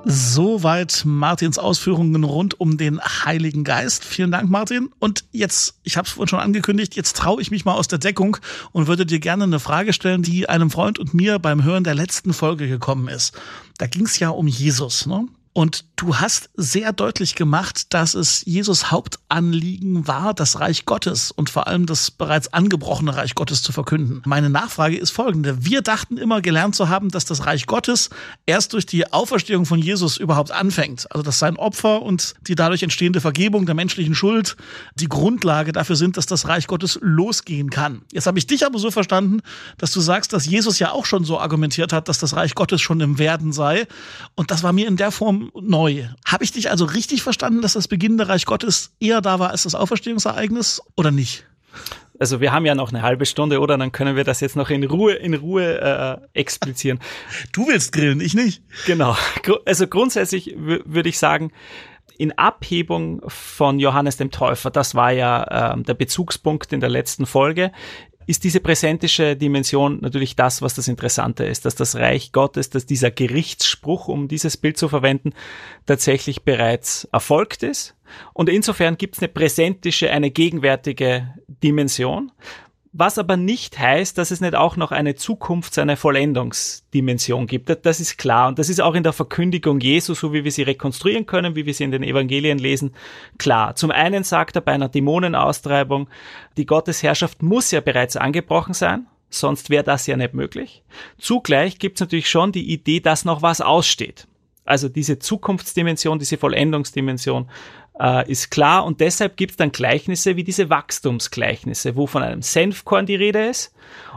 Soweit 0.06 1.02
Martins 1.06 1.58
Ausführungen 1.58 2.24
rund 2.24 2.60
um 2.60 2.76
den 2.76 3.00
Heiligen 3.00 3.64
Geist. 3.64 4.04
Vielen 4.04 4.30
Dank, 4.30 4.50
Martin. 4.50 4.90
Und 4.98 5.24
jetzt, 5.32 5.76
ich 5.82 5.96
habe 5.96 6.06
es 6.06 6.30
schon 6.30 6.38
angekündigt, 6.38 6.94
jetzt 6.94 7.16
traue 7.16 7.40
ich 7.40 7.50
mich 7.50 7.64
mal 7.64 7.74
aus 7.74 7.88
der 7.88 7.98
Deckung 7.98 8.36
und 8.72 8.86
würde 8.86 9.06
dir 9.06 9.18
gerne 9.18 9.44
eine 9.44 9.60
Frage 9.60 9.92
stellen, 9.92 10.22
die 10.22 10.48
einem 10.48 10.70
Freund 10.70 10.98
und 10.98 11.14
mir 11.14 11.38
beim 11.38 11.64
Hören 11.64 11.84
der 11.84 11.94
letzten 11.94 12.34
Folge 12.34 12.68
gekommen 12.68 13.08
ist. 13.08 13.32
Da 13.78 13.86
ging 13.86 14.04
es 14.04 14.18
ja 14.18 14.28
um 14.28 14.46
Jesus. 14.46 15.06
Ne? 15.06 15.26
Und 15.56 15.84
du 15.94 16.16
hast 16.16 16.50
sehr 16.56 16.92
deutlich 16.92 17.36
gemacht, 17.36 17.94
dass 17.94 18.14
es 18.14 18.44
Jesus 18.44 18.90
Hauptanliegen 18.90 20.08
war, 20.08 20.34
das 20.34 20.58
Reich 20.58 20.84
Gottes 20.84 21.30
und 21.30 21.48
vor 21.48 21.68
allem 21.68 21.86
das 21.86 22.10
bereits 22.10 22.52
angebrochene 22.52 23.14
Reich 23.14 23.36
Gottes 23.36 23.62
zu 23.62 23.70
verkünden. 23.70 24.20
Meine 24.26 24.50
Nachfrage 24.50 24.96
ist 24.96 25.12
folgende. 25.12 25.64
Wir 25.64 25.80
dachten 25.80 26.18
immer 26.18 26.42
gelernt 26.42 26.74
zu 26.74 26.88
haben, 26.88 27.08
dass 27.08 27.24
das 27.24 27.46
Reich 27.46 27.66
Gottes 27.66 28.10
erst 28.46 28.72
durch 28.72 28.84
die 28.84 29.12
Auferstehung 29.12 29.64
von 29.64 29.78
Jesus 29.78 30.16
überhaupt 30.16 30.50
anfängt. 30.50 31.06
Also 31.12 31.22
dass 31.22 31.38
sein 31.38 31.56
Opfer 31.56 32.02
und 32.02 32.34
die 32.48 32.56
dadurch 32.56 32.82
entstehende 32.82 33.20
Vergebung 33.20 33.64
der 33.64 33.76
menschlichen 33.76 34.16
Schuld 34.16 34.56
die 34.96 35.08
Grundlage 35.08 35.70
dafür 35.70 35.94
sind, 35.94 36.16
dass 36.16 36.26
das 36.26 36.48
Reich 36.48 36.66
Gottes 36.66 36.98
losgehen 37.00 37.70
kann. 37.70 38.02
Jetzt 38.10 38.26
habe 38.26 38.40
ich 38.40 38.48
dich 38.48 38.66
aber 38.66 38.80
so 38.80 38.90
verstanden, 38.90 39.40
dass 39.78 39.92
du 39.92 40.00
sagst, 40.00 40.32
dass 40.32 40.46
Jesus 40.46 40.80
ja 40.80 40.90
auch 40.90 41.06
schon 41.06 41.22
so 41.22 41.38
argumentiert 41.38 41.92
hat, 41.92 42.08
dass 42.08 42.18
das 42.18 42.34
Reich 42.34 42.56
Gottes 42.56 42.80
schon 42.80 43.00
im 43.00 43.20
Werden 43.20 43.52
sei. 43.52 43.86
Und 44.34 44.50
das 44.50 44.64
war 44.64 44.72
mir 44.72 44.88
in 44.88 44.96
der 44.96 45.12
Form 45.12 45.43
neu. 45.54 46.04
Habe 46.24 46.44
ich 46.44 46.52
dich 46.52 46.70
also 46.70 46.84
richtig 46.84 47.22
verstanden, 47.22 47.62
dass 47.62 47.74
das 47.74 47.88
beginnende 47.88 48.28
Reich 48.28 48.46
Gottes 48.46 48.92
eher 49.00 49.20
da 49.20 49.38
war 49.38 49.50
als 49.50 49.64
das 49.64 49.74
Auferstehungsereignis 49.74 50.82
oder 50.96 51.10
nicht? 51.10 51.46
Also 52.18 52.40
wir 52.40 52.52
haben 52.52 52.64
ja 52.64 52.74
noch 52.74 52.90
eine 52.90 53.02
halbe 53.02 53.26
Stunde, 53.26 53.60
oder? 53.60 53.76
Dann 53.76 53.90
können 53.90 54.14
wir 54.14 54.24
das 54.24 54.40
jetzt 54.40 54.54
noch 54.54 54.70
in 54.70 54.84
Ruhe, 54.84 55.14
in 55.14 55.34
Ruhe 55.34 55.80
äh, 55.80 56.38
explizieren. 56.38 57.00
Du 57.52 57.66
willst 57.66 57.92
grillen, 57.92 58.20
ich 58.20 58.34
nicht. 58.34 58.62
Genau. 58.86 59.16
Also 59.64 59.86
grundsätzlich 59.86 60.54
würde 60.56 61.08
ich 61.08 61.18
sagen, 61.18 61.50
in 62.16 62.32
Abhebung 62.38 63.22
von 63.26 63.78
Johannes 63.80 64.16
dem 64.16 64.30
Täufer, 64.30 64.70
das 64.70 64.94
war 64.94 65.10
ja 65.10 65.74
äh, 65.74 65.82
der 65.82 65.94
Bezugspunkt 65.94 66.72
in 66.72 66.80
der 66.80 66.90
letzten 66.90 67.26
Folge, 67.26 67.72
ist 68.26 68.44
diese 68.44 68.60
präsentische 68.60 69.36
Dimension 69.36 69.98
natürlich 70.00 70.36
das, 70.36 70.62
was 70.62 70.74
das 70.74 70.88
Interessante 70.88 71.44
ist, 71.44 71.64
dass 71.64 71.74
das 71.74 71.96
Reich 71.96 72.32
Gottes, 72.32 72.70
dass 72.70 72.86
dieser 72.86 73.10
Gerichtsspruch, 73.10 74.08
um 74.08 74.28
dieses 74.28 74.56
Bild 74.56 74.76
zu 74.76 74.88
verwenden, 74.88 75.32
tatsächlich 75.86 76.42
bereits 76.42 77.08
erfolgt 77.12 77.62
ist. 77.62 77.94
Und 78.32 78.48
insofern 78.48 78.96
gibt 78.96 79.16
es 79.16 79.22
eine 79.22 79.28
präsentische, 79.28 80.10
eine 80.10 80.30
gegenwärtige 80.30 81.34
Dimension 81.48 82.32
was 82.96 83.18
aber 83.18 83.36
nicht 83.36 83.76
heißt, 83.76 84.16
dass 84.16 84.30
es 84.30 84.40
nicht 84.40 84.54
auch 84.54 84.76
noch 84.76 84.92
eine 84.92 85.16
Zukunfts-, 85.16 85.80
eine 85.80 85.96
Vollendungsdimension 85.96 87.48
gibt. 87.48 87.68
Das 87.84 87.98
ist 87.98 88.18
klar. 88.18 88.46
Und 88.46 88.60
das 88.60 88.68
ist 88.68 88.80
auch 88.80 88.94
in 88.94 89.02
der 89.02 89.12
Verkündigung 89.12 89.80
Jesu, 89.80 90.14
so 90.14 90.32
wie 90.32 90.44
wir 90.44 90.52
sie 90.52 90.62
rekonstruieren 90.62 91.26
können, 91.26 91.56
wie 91.56 91.66
wir 91.66 91.74
sie 91.74 91.82
in 91.82 91.90
den 91.90 92.04
Evangelien 92.04 92.58
lesen, 92.58 92.94
klar. 93.36 93.74
Zum 93.74 93.90
einen 93.90 94.22
sagt 94.22 94.54
er 94.54 94.62
bei 94.62 94.72
einer 94.72 94.88
Dämonenaustreibung, 94.88 96.08
die 96.56 96.66
Gottesherrschaft 96.66 97.42
muss 97.42 97.72
ja 97.72 97.80
bereits 97.80 98.16
angebrochen 98.16 98.74
sein. 98.74 99.06
Sonst 99.28 99.70
wäre 99.70 99.82
das 99.82 100.06
ja 100.06 100.16
nicht 100.16 100.32
möglich. 100.32 100.84
Zugleich 101.18 101.80
gibt 101.80 101.96
es 101.96 102.00
natürlich 102.00 102.30
schon 102.30 102.52
die 102.52 102.72
Idee, 102.72 103.00
dass 103.00 103.24
noch 103.24 103.42
was 103.42 103.60
aussteht. 103.60 104.28
Also 104.64 104.88
diese 104.88 105.18
Zukunftsdimension, 105.18 106.20
diese 106.20 106.38
Vollendungsdimension 106.38 107.50
äh, 108.00 108.30
ist 108.30 108.50
klar 108.50 108.84
und 108.84 109.00
deshalb 109.00 109.36
gibt 109.36 109.52
es 109.52 109.56
dann 109.56 109.72
Gleichnisse 109.72 110.36
wie 110.36 110.44
diese 110.44 110.70
Wachstumsgleichnisse, 110.70 111.96
wo 111.96 112.06
von 112.06 112.22
einem 112.22 112.42
Senfkorn 112.42 113.06
die 113.06 113.14
Rede 113.14 113.46
ist 113.46 113.72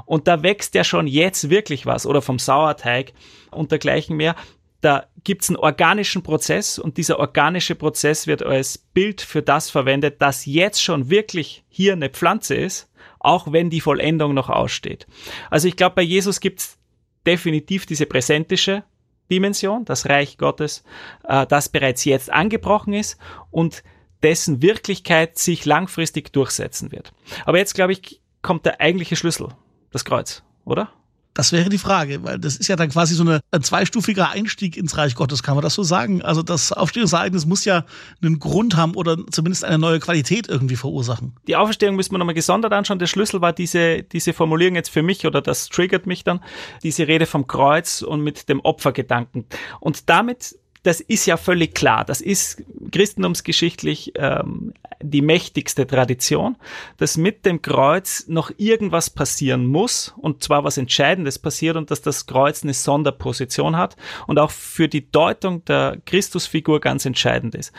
und 0.06 0.28
da 0.28 0.44
wächst 0.44 0.76
ja 0.76 0.84
schon 0.84 1.08
jetzt 1.08 1.50
wirklich 1.50 1.86
was 1.86 2.06
oder 2.06 2.22
vom 2.22 2.40
Sauerteig 2.40 3.14
und 3.52 3.72
dergleichen 3.72 4.18
mehr. 4.18 4.36
Da 4.82 5.08
gibt 5.24 5.44
es 5.44 5.50
einen 5.50 5.58
organischen 5.58 6.22
Prozess 6.22 6.78
und 6.78 6.98
dieser 6.98 7.20
organische 7.20 7.76
Prozess 7.76 8.28
wird 8.28 8.44
als 8.44 8.78
Bild 8.78 9.22
für 9.22 9.42
das 9.42 9.70
verwendet, 9.70 10.22
dass 10.22 10.46
jetzt 10.46 10.82
schon 10.82 11.10
wirklich 11.10 11.64
hier 11.68 11.94
eine 11.94 12.10
Pflanze 12.10 12.56
ist, 12.56 12.92
auch 13.20 13.52
wenn 13.52 13.70
die 13.70 13.82
Vollendung 13.82 14.34
noch 14.34 14.50
aussteht. 14.50 15.08
Also 15.50 15.68
ich 15.68 15.76
glaube, 15.76 15.96
bei 15.96 16.04
Jesus 16.04 16.40
gibt 16.40 16.60
es 16.60 16.78
definitiv 17.26 17.86
diese 17.86 18.06
präsentische 18.06 18.84
Dimension, 19.30 19.86
das 19.86 20.08
Reich 20.08 20.38
Gottes, 20.38 20.84
äh, 21.24 21.46
das 21.48 21.70
bereits 21.70 22.06
jetzt 22.06 22.32
angebrochen 22.32 22.94
ist 22.94 23.18
und 23.52 23.84
dessen 24.24 24.62
Wirklichkeit 24.62 25.38
sich 25.38 25.66
langfristig 25.66 26.34
durchsetzen 26.34 26.92
wird. 26.92 27.14
Aber 27.46 27.58
jetzt, 27.58 27.76
glaube 27.76 27.94
ich, 27.94 28.22
kommt 28.42 28.66
der 28.66 28.82
eigentliche 28.82 29.16
Schlüssel, 29.16 29.50
das 29.92 30.06
Kreuz, 30.06 30.44
oder? 30.66 30.90
Das 31.34 31.52
wäre 31.52 31.70
die 31.70 31.78
Frage, 31.78 32.24
weil 32.24 32.40
das 32.40 32.56
ist 32.56 32.68
ja 32.68 32.76
dann 32.76 32.90
quasi 32.90 33.14
so 33.14 33.24
eine, 33.24 33.42
ein 33.52 33.62
zweistufiger 33.62 34.30
Einstieg 34.30 34.76
ins 34.76 34.98
Reich 34.98 35.16
Gottes, 35.16 35.44
kann 35.44 35.56
man 35.56 35.64
das 35.64 35.76
so 35.76 35.84
sagen? 35.84 36.22
Also 36.22 36.42
das 36.42 36.72
Aufstehungsereignis 36.72 37.46
muss 37.46 37.64
ja 37.64 37.86
einen 38.24 38.40
Grund 38.40 38.76
haben 38.76 38.96
oder 38.96 39.18
zumindest 39.30 39.64
eine 39.64 39.78
neue 39.78 40.00
Qualität 40.00 40.48
irgendwie 40.50 40.76
verursachen. 40.76 41.36
Die 41.48 41.56
Auferstehung 41.56 41.96
müssen 41.96 42.12
wir 42.14 42.18
nochmal 42.18 42.34
gesondert 42.34 42.74
anschauen. 42.74 43.00
Der 43.00 43.08
Schlüssel 43.08 43.42
war 43.42 43.54
diese, 43.54 44.04
diese 44.04 44.34
Formulierung 44.34 44.76
jetzt 44.76 44.90
für 44.90 45.04
mich 45.04 45.26
oder 45.28 45.42
das 45.42 45.70
triggert 45.70 46.08
mich 46.08 46.24
dann, 46.24 46.40
diese 46.82 47.08
Rede 47.08 47.26
vom 47.26 47.46
Kreuz 47.46 48.02
und 48.02 48.22
mit 48.22 48.50
dem 48.50 48.60
Opfergedanken. 48.62 49.46
Und 49.80 50.10
damit 50.10 50.56
das 50.88 51.02
ist 51.02 51.26
ja 51.26 51.36
völlig 51.36 51.76
klar. 51.76 52.06
Das 52.06 52.22
ist 52.22 52.64
christentumsgeschichtlich 52.94 54.14
ähm, 54.16 54.74
die 55.02 55.22
mächtigste 55.22 55.86
Tradition, 55.86 56.56
dass 56.96 57.18
mit 57.18 57.46
dem 57.46 57.62
Kreuz 57.62 58.24
noch 58.30 58.52
irgendwas 58.56 59.10
passieren 59.10 59.66
muss 59.66 60.14
und 60.16 60.46
zwar 60.46 60.64
was 60.64 60.78
Entscheidendes 60.78 61.40
passiert 61.40 61.76
und 61.76 61.92
dass 61.92 62.02
das 62.02 62.26
Kreuz 62.26 62.64
eine 62.64 62.74
Sonderposition 62.74 63.76
hat 63.76 63.98
und 64.28 64.40
auch 64.40 64.50
für 64.52 64.88
die 64.88 65.12
Deutung 65.12 65.66
der 65.66 65.98
Christusfigur 66.06 66.80
ganz 66.80 67.06
entscheidend 67.06 67.54
ist. 67.54 67.74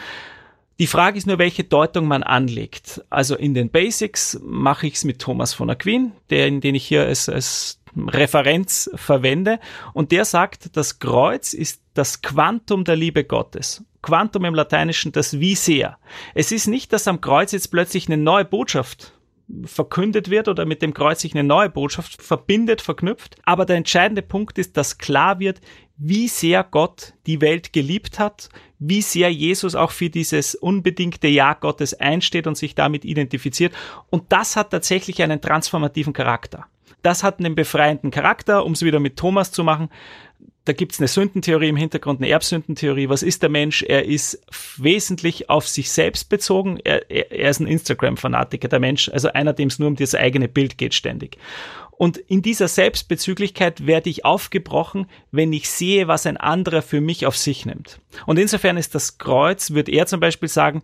Die 0.79 0.87
Frage 0.87 1.17
ist 1.17 1.27
nur, 1.27 1.39
welche 1.39 1.65
Deutung 1.65 2.07
man 2.07 2.23
anlegt. 2.23 3.03
Also 3.09 3.37
in 3.37 3.55
den 3.55 3.71
Basics 3.71 4.39
mache 4.45 4.87
ich 4.87 4.95
es 4.95 5.05
mit 5.05 5.19
Thomas 5.19 5.55
von 5.55 5.71
Aquin, 5.71 6.13
der, 6.29 6.51
den 6.51 6.75
ich 6.75 6.87
hier 6.87 7.05
als, 7.05 7.31
als 7.31 7.78
Referenz 8.07 8.91
verwende. 8.95 9.59
Und 9.95 10.13
der 10.13 10.25
sagt, 10.25 10.77
das 10.77 10.99
Kreuz 10.99 11.55
ist 11.55 11.83
das 11.95 12.23
Quantum 12.23 12.85
der 12.85 12.97
Liebe 12.97 13.25
Gottes. 13.25 13.85
Quantum 14.03 14.45
im 14.45 14.55
Lateinischen 14.55 15.13
das 15.13 15.41
wie 15.41 15.55
sehr. 15.55 15.99
Es 16.35 16.53
ist 16.53 16.69
nicht, 16.69 16.93
dass 16.93 17.09
am 17.09 17.21
Kreuz 17.21 17.53
jetzt 17.53 17.71
plötzlich 17.71 18.07
eine 18.07 18.17
neue 18.17 18.45
Botschaft 18.45 19.15
verkündet 19.65 20.31
wird 20.31 20.49
oder 20.49 20.67
mit 20.67 20.83
dem 20.83 20.93
Kreuz 20.93 21.21
sich 21.21 21.35
eine 21.35 21.45
neue 21.45 21.71
Botschaft 21.71 22.23
verbindet, 22.23 22.83
verknüpft. 22.83 23.37
Aber 23.45 23.65
der 23.65 23.77
entscheidende 23.77 24.23
Punkt 24.23 24.59
ist, 24.59 24.77
dass 24.77 24.99
klar 24.99 25.41
wird, 25.41 25.61
wie 25.97 26.29
sehr 26.29 26.63
Gott 26.63 27.15
die 27.27 27.41
Welt 27.41 27.73
geliebt 27.73 28.19
hat, 28.19 28.51
wie 28.79 29.03
sehr 29.03 29.33
Jesus 29.33 29.75
auch 29.75 29.91
für 29.91 30.11
dieses 30.11 30.55
unbedingte 30.55 31.27
Ja 31.27 31.55
Gottes 31.55 31.95
einsteht 31.95 32.47
und 32.47 32.57
sich 32.57 32.75
damit 32.75 33.05
identifiziert. 33.05 33.75
Und 34.11 34.31
das 34.31 34.55
hat 34.55 34.71
tatsächlich 34.71 35.23
einen 35.23 35.41
transformativen 35.41 36.13
Charakter. 36.13 36.67
Das 37.09 37.23
hat 37.23 37.39
einen 37.39 37.55
befreienden 37.55 38.11
Charakter, 38.11 38.67
um 38.67 38.73
es 38.73 38.83
wieder 38.83 39.01
mit 39.01 39.17
Thomas 39.17 39.51
zu 39.51 39.65
machen. 39.65 39.89
Da 40.67 40.75
gibt 40.75 40.93
es 40.93 40.99
eine 40.99 41.09
Sündentheorie 41.09 41.71
im 41.71 41.77
Hintergrund, 41.79 42.21
eine 42.21 42.29
Erbsündentheorie. 42.29 43.09
Was 43.09 43.23
ist 43.23 43.41
der 43.41 43.49
Mensch? 43.49 43.83
Er 43.83 44.05
ist 44.05 44.45
wesentlich 44.77 45.49
auf 45.49 45.67
sich 45.67 45.91
selbst 45.91 46.29
bezogen. 46.29 46.79
Er, 46.85 47.11
er, 47.11 47.33
er 47.33 47.49
ist 47.49 47.61
ein 47.61 47.67
Instagram-Fanatiker, 47.67 48.69
der 48.69 48.79
Mensch, 48.79 49.09
also 49.09 49.33
einer, 49.33 49.55
dem 49.55 49.69
es 49.69 49.79
nur 49.79 49.89
um 49.89 49.97
das 49.97 50.15
eigene 50.15 50.49
Bild 50.49 50.77
geht 50.77 50.93
ständig. 50.93 51.39
Und 51.93 52.19
in 52.19 52.43
dieser 52.43 52.69
Selbstbezüglichkeit 52.69 53.87
werde 53.87 54.11
ich 54.11 54.27
aufgebrochen, 54.27 55.07
wenn 55.31 55.51
ich 55.55 55.71
sehe, 55.71 56.09
was 56.09 56.27
ein 56.27 56.37
anderer 56.37 56.83
für 56.83 57.01
mich 57.01 57.25
auf 57.25 57.39
sich 57.39 57.65
nimmt. 57.65 58.03
Und 58.27 58.39
insofern 58.39 58.77
ist 58.77 58.95
das 58.95 59.17
Kreuz, 59.17 59.71
würde 59.71 59.93
er 59.93 60.05
zum 60.05 60.21
Beispiel 60.21 60.51
sagen, 60.51 60.83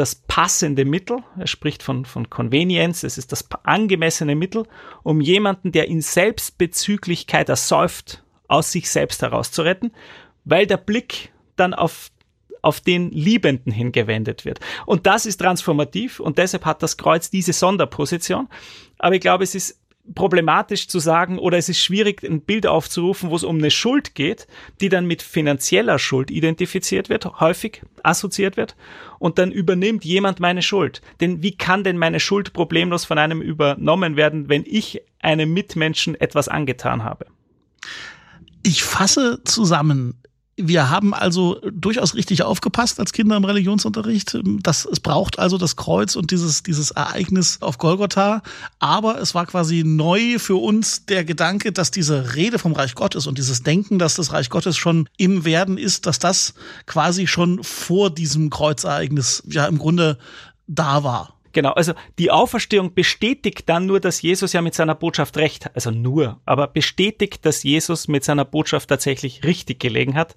das 0.00 0.14
passende 0.14 0.84
Mittel, 0.84 1.18
er 1.38 1.46
spricht 1.46 1.82
von, 1.82 2.04
von 2.04 2.30
Convenience, 2.30 3.04
es 3.04 3.18
ist 3.18 3.32
das 3.32 3.46
angemessene 3.64 4.34
Mittel, 4.34 4.64
um 5.02 5.20
jemanden, 5.20 5.72
der 5.72 5.88
in 5.88 6.00
Selbstbezüglichkeit 6.00 7.48
ersäuft, 7.48 8.24
aus 8.48 8.72
sich 8.72 8.90
selbst 8.90 9.22
herauszuretten, 9.22 9.92
weil 10.44 10.66
der 10.66 10.78
Blick 10.78 11.32
dann 11.56 11.74
auf 11.74 12.10
auf 12.62 12.82
den 12.82 13.10
Liebenden 13.10 13.72
hingewendet 13.72 14.44
wird. 14.44 14.60
Und 14.84 15.06
das 15.06 15.24
ist 15.24 15.38
transformativ 15.38 16.20
und 16.20 16.36
deshalb 16.36 16.66
hat 16.66 16.82
das 16.82 16.98
Kreuz 16.98 17.30
diese 17.30 17.54
Sonderposition. 17.54 18.48
Aber 18.98 19.14
ich 19.14 19.22
glaube, 19.22 19.44
es 19.44 19.54
ist 19.54 19.79
problematisch 20.14 20.88
zu 20.88 20.98
sagen 20.98 21.38
oder 21.38 21.58
es 21.58 21.68
ist 21.68 21.80
schwierig, 21.80 22.22
ein 22.22 22.40
Bild 22.40 22.66
aufzurufen, 22.66 23.30
wo 23.30 23.36
es 23.36 23.44
um 23.44 23.58
eine 23.58 23.70
Schuld 23.70 24.14
geht, 24.14 24.46
die 24.80 24.88
dann 24.88 25.06
mit 25.06 25.22
finanzieller 25.22 25.98
Schuld 25.98 26.30
identifiziert 26.30 27.08
wird, 27.08 27.40
häufig 27.40 27.82
assoziiert 28.02 28.56
wird 28.56 28.76
und 29.18 29.38
dann 29.38 29.52
übernimmt 29.52 30.04
jemand 30.04 30.40
meine 30.40 30.62
Schuld. 30.62 31.02
Denn 31.20 31.42
wie 31.42 31.56
kann 31.56 31.84
denn 31.84 31.98
meine 31.98 32.20
Schuld 32.20 32.52
problemlos 32.52 33.04
von 33.04 33.18
einem 33.18 33.42
übernommen 33.42 34.16
werden, 34.16 34.48
wenn 34.48 34.64
ich 34.66 35.02
einem 35.20 35.52
Mitmenschen 35.52 36.14
etwas 36.14 36.48
angetan 36.48 37.04
habe? 37.04 37.26
Ich 38.62 38.82
fasse 38.82 39.42
zusammen 39.44 40.20
Wir 40.62 40.90
haben 40.90 41.14
also 41.14 41.60
durchaus 41.72 42.14
richtig 42.14 42.42
aufgepasst 42.42 43.00
als 43.00 43.12
Kinder 43.12 43.36
im 43.36 43.44
Religionsunterricht. 43.44 44.38
dass 44.44 44.84
es 44.84 45.00
braucht 45.00 45.38
also 45.38 45.58
das 45.58 45.76
Kreuz 45.76 46.16
und 46.16 46.30
dieses, 46.30 46.62
dieses 46.62 46.90
Ereignis 46.90 47.58
auf 47.60 47.78
Golgotha. 47.78 48.42
Aber 48.78 49.20
es 49.20 49.34
war 49.34 49.46
quasi 49.46 49.82
neu 49.84 50.38
für 50.38 50.56
uns 50.56 51.06
der 51.06 51.24
Gedanke, 51.24 51.72
dass 51.72 51.90
diese 51.90 52.34
Rede 52.34 52.58
vom 52.58 52.72
Reich 52.72 52.94
Gottes 52.94 53.26
und 53.26 53.38
dieses 53.38 53.62
Denken, 53.62 53.98
dass 53.98 54.14
das 54.14 54.32
Reich 54.32 54.50
Gottes 54.50 54.76
schon 54.76 55.08
im 55.16 55.44
Werden 55.44 55.78
ist, 55.78 56.06
dass 56.06 56.18
das 56.18 56.54
quasi 56.86 57.26
schon 57.26 57.62
vor 57.64 58.10
diesem 58.10 58.50
Kreuzereignis 58.50 59.42
ja 59.46 59.66
im 59.66 59.78
Grunde 59.78 60.18
da 60.66 61.02
war. 61.02 61.39
Genau, 61.52 61.72
also 61.72 61.94
die 62.18 62.30
Auferstehung 62.30 62.94
bestätigt 62.94 63.68
dann 63.68 63.86
nur, 63.86 63.98
dass 63.98 64.22
Jesus 64.22 64.52
ja 64.52 64.62
mit 64.62 64.74
seiner 64.74 64.94
Botschaft 64.94 65.36
recht 65.36 65.74
also 65.74 65.90
nur, 65.90 66.40
aber 66.44 66.68
bestätigt, 66.68 67.44
dass 67.44 67.64
Jesus 67.64 68.06
mit 68.06 68.22
seiner 68.22 68.44
Botschaft 68.44 68.88
tatsächlich 68.88 69.42
richtig 69.42 69.80
gelegen 69.80 70.14
hat. 70.14 70.36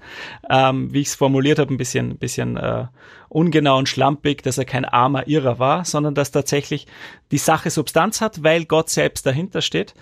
Ähm, 0.49 0.91
wie 0.91 1.02
ich 1.02 1.08
es 1.08 1.15
formuliert 1.15 1.60
habe, 1.60 1.73
ein 1.73 1.78
bisschen, 1.78 2.12
ein 2.12 2.17
bisschen 2.17 2.58
äh, 2.58 2.88
ungenau 3.30 3.78
und 3.78 3.89
schlampig, 3.89 4.41
dass 4.41 4.58
er 4.58 4.65
kein 4.65 4.86
armer 4.86 5.28
Irrer 5.28 5.60
war, 5.60 5.86
sondern 5.86 6.15
dass 6.15 6.32
tatsächlich 6.32 6.88
die 7.32 7.38
Sache 7.38 7.69
Substanz 7.69 8.19
hat, 8.19 8.43
weil 8.43 8.65
Gott 8.65 8.89
selbst 8.89 9.26
dahinter 9.26 9.62
steht. 9.62 9.93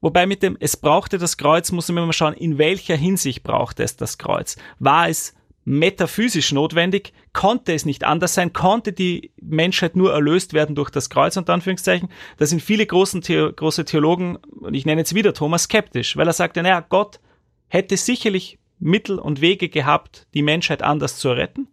Wobei 0.00 0.26
mit 0.26 0.42
dem, 0.42 0.56
es 0.58 0.76
brauchte 0.76 1.18
das 1.18 1.36
Kreuz, 1.36 1.72
muss 1.72 1.88
man 1.88 2.04
immer 2.04 2.12
schauen, 2.12 2.34
in 2.34 2.58
welcher 2.58 2.96
Hinsicht 2.96 3.42
brauchte 3.42 3.82
es 3.82 3.96
das 3.96 4.18
Kreuz. 4.18 4.56
War 4.78 5.08
es 5.08 5.34
metaphysisch 5.70 6.50
notwendig, 6.50 7.12
konnte 7.32 7.72
es 7.72 7.86
nicht 7.86 8.02
anders 8.02 8.34
sein, 8.34 8.52
konnte 8.52 8.92
die 8.92 9.30
Menschheit 9.40 9.94
nur 9.94 10.12
erlöst 10.12 10.52
werden 10.52 10.74
durch 10.74 10.90
das 10.90 11.10
Kreuz, 11.10 11.36
unter 11.36 11.54
Anführungszeichen. 11.54 12.08
Da 12.38 12.46
sind 12.46 12.60
viele 12.60 12.84
großen 12.84 13.22
The 13.22 13.50
große 13.54 13.84
Theologen, 13.84 14.36
und 14.36 14.74
ich 14.74 14.84
nenne 14.84 15.02
jetzt 15.02 15.14
wieder 15.14 15.32
Thomas, 15.32 15.64
skeptisch, 15.64 16.16
weil 16.16 16.26
er 16.26 16.32
sagte, 16.32 16.62
naja, 16.62 16.84
Gott 16.86 17.20
hätte 17.68 17.96
sicherlich 17.96 18.58
Mittel 18.80 19.18
und 19.20 19.40
Wege 19.40 19.68
gehabt, 19.68 20.26
die 20.34 20.42
Menschheit 20.42 20.82
anders 20.82 21.18
zu 21.18 21.30
retten, 21.30 21.68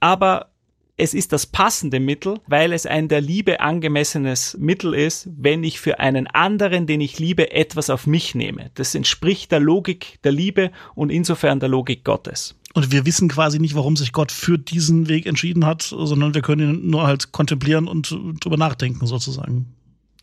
aber 0.00 0.50
es 0.96 1.14
ist 1.14 1.32
das 1.32 1.46
passende 1.46 1.98
Mittel, 2.00 2.38
weil 2.46 2.72
es 2.72 2.86
ein 2.86 3.08
der 3.08 3.20
Liebe 3.20 3.60
angemessenes 3.60 4.56
Mittel 4.58 4.94
ist, 4.94 5.28
wenn 5.36 5.64
ich 5.64 5.80
für 5.80 5.98
einen 5.98 6.26
anderen, 6.28 6.86
den 6.86 7.00
ich 7.00 7.18
liebe, 7.18 7.50
etwas 7.52 7.90
auf 7.90 8.06
mich 8.06 8.34
nehme. 8.34 8.70
Das 8.74 8.94
entspricht 8.94 9.50
der 9.50 9.60
Logik 9.60 10.20
der 10.22 10.32
Liebe 10.32 10.70
und 10.94 11.10
insofern 11.10 11.58
der 11.58 11.68
Logik 11.68 12.04
Gottes. 12.04 12.56
Und 12.74 12.90
wir 12.90 13.06
wissen 13.06 13.28
quasi 13.28 13.60
nicht, 13.60 13.76
warum 13.76 13.96
sich 13.96 14.12
Gott 14.12 14.32
für 14.32 14.58
diesen 14.58 15.08
Weg 15.08 15.26
entschieden 15.26 15.64
hat, 15.64 15.82
sondern 15.82 16.34
wir 16.34 16.42
können 16.42 16.74
ihn 16.74 16.90
nur 16.90 17.06
halt 17.06 17.30
kontemplieren 17.30 17.86
und 17.86 18.14
drüber 18.40 18.56
nachdenken 18.56 19.06
sozusagen. 19.06 19.74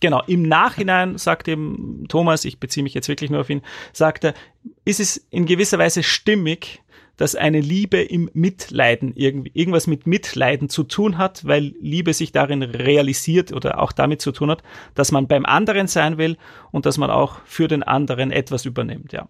Genau, 0.02 0.22
im 0.28 0.42
Nachhinein 0.42 1.18
sagt 1.18 1.48
eben 1.48 2.06
Thomas, 2.10 2.44
ich 2.44 2.60
beziehe 2.60 2.84
mich 2.84 2.94
jetzt 2.94 3.08
wirklich 3.08 3.30
nur 3.30 3.42
auf 3.42 3.50
ihn, 3.50 3.62
sagt 3.94 4.26
er, 4.26 4.34
ist 4.84 5.00
es 5.00 5.18
in 5.30 5.46
gewisser 5.46 5.80
Weise 5.80 6.04
stimmig, 6.04 6.82
dass 7.18 7.36
eine 7.36 7.62
Liebe 7.62 8.02
im 8.02 8.30
Mitleiden 8.34 9.14
irgendwie, 9.16 9.52
irgendwas 9.54 9.86
mit 9.86 10.08
Mitleiden 10.08 10.70
zu 10.70 10.84
tun 10.84 11.20
hat, 11.20 11.46
weil 11.46 11.76
Liebe 11.80 12.14
sich 12.14 12.32
darin 12.32 12.64
realisiert 12.64 13.54
oder 13.54 13.80
auch 13.80 13.92
damit 13.92 14.22
zu 14.22 14.32
tun 14.32 14.50
hat, 14.50 14.64
dass 14.96 15.12
man 15.12 15.28
beim 15.28 15.46
anderen 15.46 15.88
sein 15.88 16.18
will 16.18 16.38
und 16.72 16.86
dass 16.88 16.98
man 16.98 17.12
auch 17.12 17.40
für 17.46 17.68
den 17.68 17.84
anderen 17.84 18.32
etwas 18.32 18.66
übernimmt, 18.66 19.14
ja. 19.14 19.30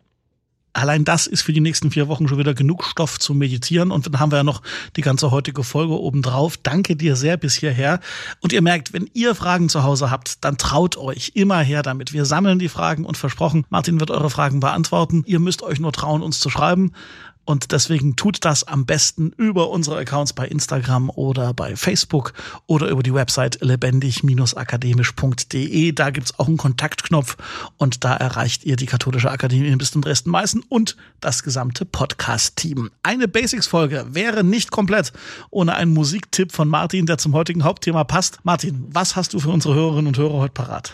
Allein 0.74 1.04
das 1.04 1.28
ist 1.28 1.42
für 1.42 1.52
die 1.52 1.60
nächsten 1.60 1.92
vier 1.92 2.08
Wochen 2.08 2.28
schon 2.28 2.38
wieder 2.38 2.54
genug 2.54 2.86
Stoff 2.86 3.20
zu 3.20 3.34
meditieren. 3.34 3.92
Und 3.92 4.08
dann 4.08 4.20
haben 4.20 4.32
wir 4.32 4.38
ja 4.38 4.44
noch 4.44 4.62
die 4.96 5.02
ganze 5.02 5.32
heutige 5.32 5.64
Folge 5.64 6.00
obendrauf. 6.00 6.58
Danke 6.58 6.96
dir 6.96 7.16
sehr 7.16 7.36
bis 7.38 7.56
hierher. 7.56 8.00
Und 8.40 8.54
ihr 8.54 8.62
merkt, 8.62 8.94
wenn 8.94 9.10
ihr 9.14 9.36
Fragen 9.36 9.68
zu 9.68 9.84
Hause 9.84 10.12
habt, 10.12 10.44
dann 10.46 10.58
traut 10.58 10.98
euch 10.98 11.32
immer 11.36 11.60
her 11.60 11.84
damit. 11.84 12.14
Wir 12.14 12.26
sammeln 12.26 12.60
die 12.60 12.70
Fragen 12.70 13.06
und 13.06 13.18
versprochen, 13.18 13.66
Martin 13.70 14.00
wird 14.00 14.12
eure 14.12 14.30
Fragen 14.30 14.62
beantworten. 14.62 15.24
Ihr 15.26 15.40
müsst 15.40 15.62
euch 15.62 15.80
nur 15.80 15.92
trauen, 15.92 16.22
uns 16.22 16.40
zu 16.40 16.50
schreiben. 16.50 16.94
Und 17.44 17.72
deswegen 17.72 18.16
tut 18.16 18.46
das 18.46 18.64
am 18.64 18.86
besten 18.86 19.34
über 19.36 19.72
unsere 19.72 19.98
Accounts 19.98 20.34
bei 20.34 20.48
Instagram 20.48 21.10
oder 21.10 21.54
bei 21.54 21.76
Facebook 21.76 22.34
oder 22.68 22.88
über 22.88 23.02
die 23.04 23.14
Website 23.14 23.60
lebendig-akademisch.de. 23.62 25.92
Da 25.92 26.10
gibt's 26.12 26.40
auch 26.40 26.48
einen 26.48 26.56
Kontaktknopf 26.58 27.36
und 27.78 28.04
da 28.04 28.16
erreicht 28.16 28.64
ihr 28.64 28.76
die 28.76 28.86
Katholische 28.86 29.32
Akademie 29.32 29.68
in 29.68 29.80
Bistum 29.80 30.02
Dresden-Meißen 30.02 30.64
und 30.70 30.98
das 31.20 31.44
gesamte 31.44 31.86
Podcast-Team. 31.86 32.90
Eine 33.04 33.28
Basics-Folge 33.28 34.08
wäre 34.12 34.44
nicht 34.44 34.72
komplett 34.72 35.12
ohne 35.50 35.74
einen 35.76 35.94
Musiktipp 35.94 36.52
von 36.52 36.68
Martin, 36.68 37.08
der 37.08 37.18
zum 37.18 37.34
heutigen 37.34 37.64
Hauptthema 37.64 38.04
passt. 38.04 38.40
Martin, 38.44 38.86
was 38.90 39.16
hast 39.16 39.34
du 39.34 39.40
für 39.40 39.50
unsere 39.50 39.74
Hörerinnen 39.76 40.08
und 40.08 40.18
Hörer 40.18 40.34
heute 40.34 40.54
parat? 40.54 40.94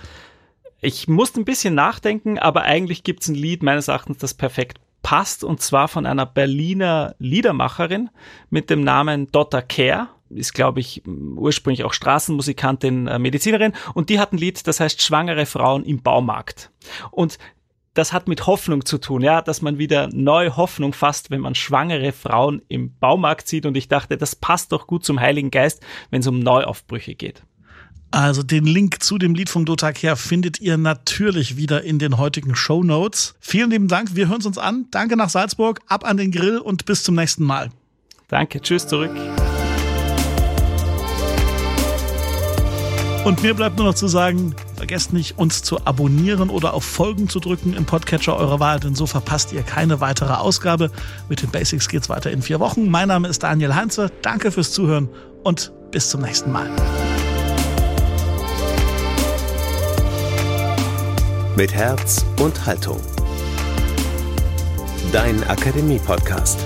Ich 0.80 1.08
musste 1.08 1.42
ein 1.42 1.46
bisschen 1.46 1.76
nachdenken, 1.76 2.38
aber 2.38 2.64
eigentlich 2.64 3.04
gibt's 3.04 3.28
ein 3.28 3.36
Lied 3.36 3.64
meines 3.64 3.88
Erachtens, 3.88 4.20
das 4.20 4.34
perfekt 4.34 4.80
passt 5.02 5.44
und 5.44 5.62
zwar 5.62 5.88
von 5.88 6.06
einer 6.06 6.26
Berliner 6.26 7.16
Liedermacherin 7.20 8.10
mit 8.50 8.70
dem 8.70 8.84
Namen 8.84 9.32
Dotta 9.32 9.62
Care 9.62 10.10
ist, 10.30 10.54
glaube 10.54 10.82
ich, 10.82 11.04
ursprünglich 11.08 11.86
auch 11.86 11.94
Straßenmusikantin, 11.94 13.08
äh, 13.08 13.20
Medizinerin 13.20 13.74
und 13.94 14.10
die 14.10 14.20
hat 14.20 14.34
ein 14.34 14.38
Lied, 14.38 14.68
das 14.68 14.80
heißt 14.80 15.02
Schwangere 15.02 15.46
Frauen 15.46 15.86
im 15.86 16.02
Baumarkt. 16.02 16.72
Und 17.12 17.38
das 17.98 18.14
hat 18.14 18.28
mit 18.28 18.46
Hoffnung 18.46 18.86
zu 18.86 19.00
tun, 19.00 19.24
ja, 19.24 19.42
dass 19.42 19.62
man 19.62 19.80
wieder 19.80 20.10
neue 20.14 20.56
Hoffnung 20.56 20.94
fasst, 20.94 21.32
wenn 21.32 21.42
man 21.42 21.56
schwangere 21.56 22.12
Frauen 22.12 22.62
im 22.68 22.96
Baumarkt 22.96 23.48
sieht. 23.48 23.66
Und 23.66 23.76
ich 23.76 23.88
dachte, 23.88 24.18
das 24.18 24.36
passt 24.36 24.72
doch 24.72 24.86
gut 24.86 25.04
zum 25.04 25.20
Heiligen 25.20 25.50
Geist, 25.50 25.84
wenn 26.12 26.20
es 26.20 26.28
um 26.28 26.40
Neuaufbrüche 26.40 27.16
geht. 27.16 27.44
Also 28.12 28.42
den 28.42 28.66
Link 28.66 29.04
zu 29.04 29.18
dem 29.18 29.36
Lied 29.36 29.50
vom 29.50 29.66
Dotak 29.66 30.02
her 30.02 30.16
findet 30.16 30.62
ihr 30.62 30.78
natürlich 30.78 31.58
wieder 31.58 31.84
in 31.84 32.00
den 32.00 32.18
heutigen 32.18 32.56
Show 32.56 32.84
Notes. 32.84 33.36
Vielen 33.40 33.70
lieben 33.70 33.88
Dank, 33.88 34.16
wir 34.16 34.30
hören 34.30 34.40
es 34.40 34.46
uns 34.46 34.58
an. 34.58 34.86
Danke 34.92 35.18
nach 35.18 35.30
Salzburg, 35.30 35.82
ab 35.88 36.06
an 36.06 36.18
den 36.18 36.32
Grill 36.32 36.58
und 36.58 36.86
bis 36.86 37.04
zum 37.04 37.16
nächsten 37.16 37.44
Mal. 37.44 37.70
Danke, 38.30 38.62
tschüss 38.62 38.88
zurück. 38.88 39.12
Und 43.26 43.44
mir 43.44 43.54
bleibt 43.54 43.76
nur 43.76 43.88
noch 43.88 43.94
zu 43.94 44.08
sagen, 44.08 44.56
vergesst 44.78 45.12
nicht, 45.12 45.38
uns 45.38 45.62
zu 45.62 45.86
abonnieren 45.86 46.50
oder 46.50 46.74
auf 46.74 46.86
Folgen 46.86 47.28
zu 47.28 47.42
drücken 47.42 47.74
im 47.74 47.84
Podcatcher 47.84 48.38
eurer 48.38 48.62
Wahl, 48.62 48.80
denn 48.80 48.96
so 48.96 49.06
verpasst 49.06 49.52
ihr 49.52 49.64
keine 49.64 50.00
weitere 50.00 50.32
Ausgabe. 50.32 50.92
Mit 51.28 51.42
den 51.42 51.50
Basics 51.50 51.90
geht's 51.90 52.08
weiter 52.08 52.32
in 52.32 52.42
vier 52.42 52.62
Wochen. 52.62 52.90
Mein 52.90 53.10
Name 53.10 53.28
ist 53.28 53.44
Daniel 53.44 53.76
Heinze. 53.76 54.14
Danke 54.22 54.50
fürs 54.50 54.72
Zuhören 54.72 55.10
und 55.44 55.74
bis 55.92 56.10
zum 56.10 56.22
nächsten 56.22 56.54
Mal. 56.54 56.70
Mit 61.58 61.74
Herz 61.74 62.24
und 62.40 62.68
Haltung. 62.68 63.00
Dein 65.12 65.44
Akademie-Podcast. 65.44 66.60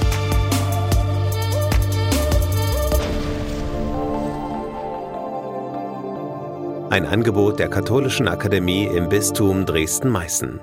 Ein 6.89 7.06
Angebot 7.06 7.58
der 7.58 7.69
Katholischen 7.69 8.27
Akademie 8.27 8.84
im 8.84 9.08
Bistum 9.08 9.65
Dresden-Meißen. 9.65 10.60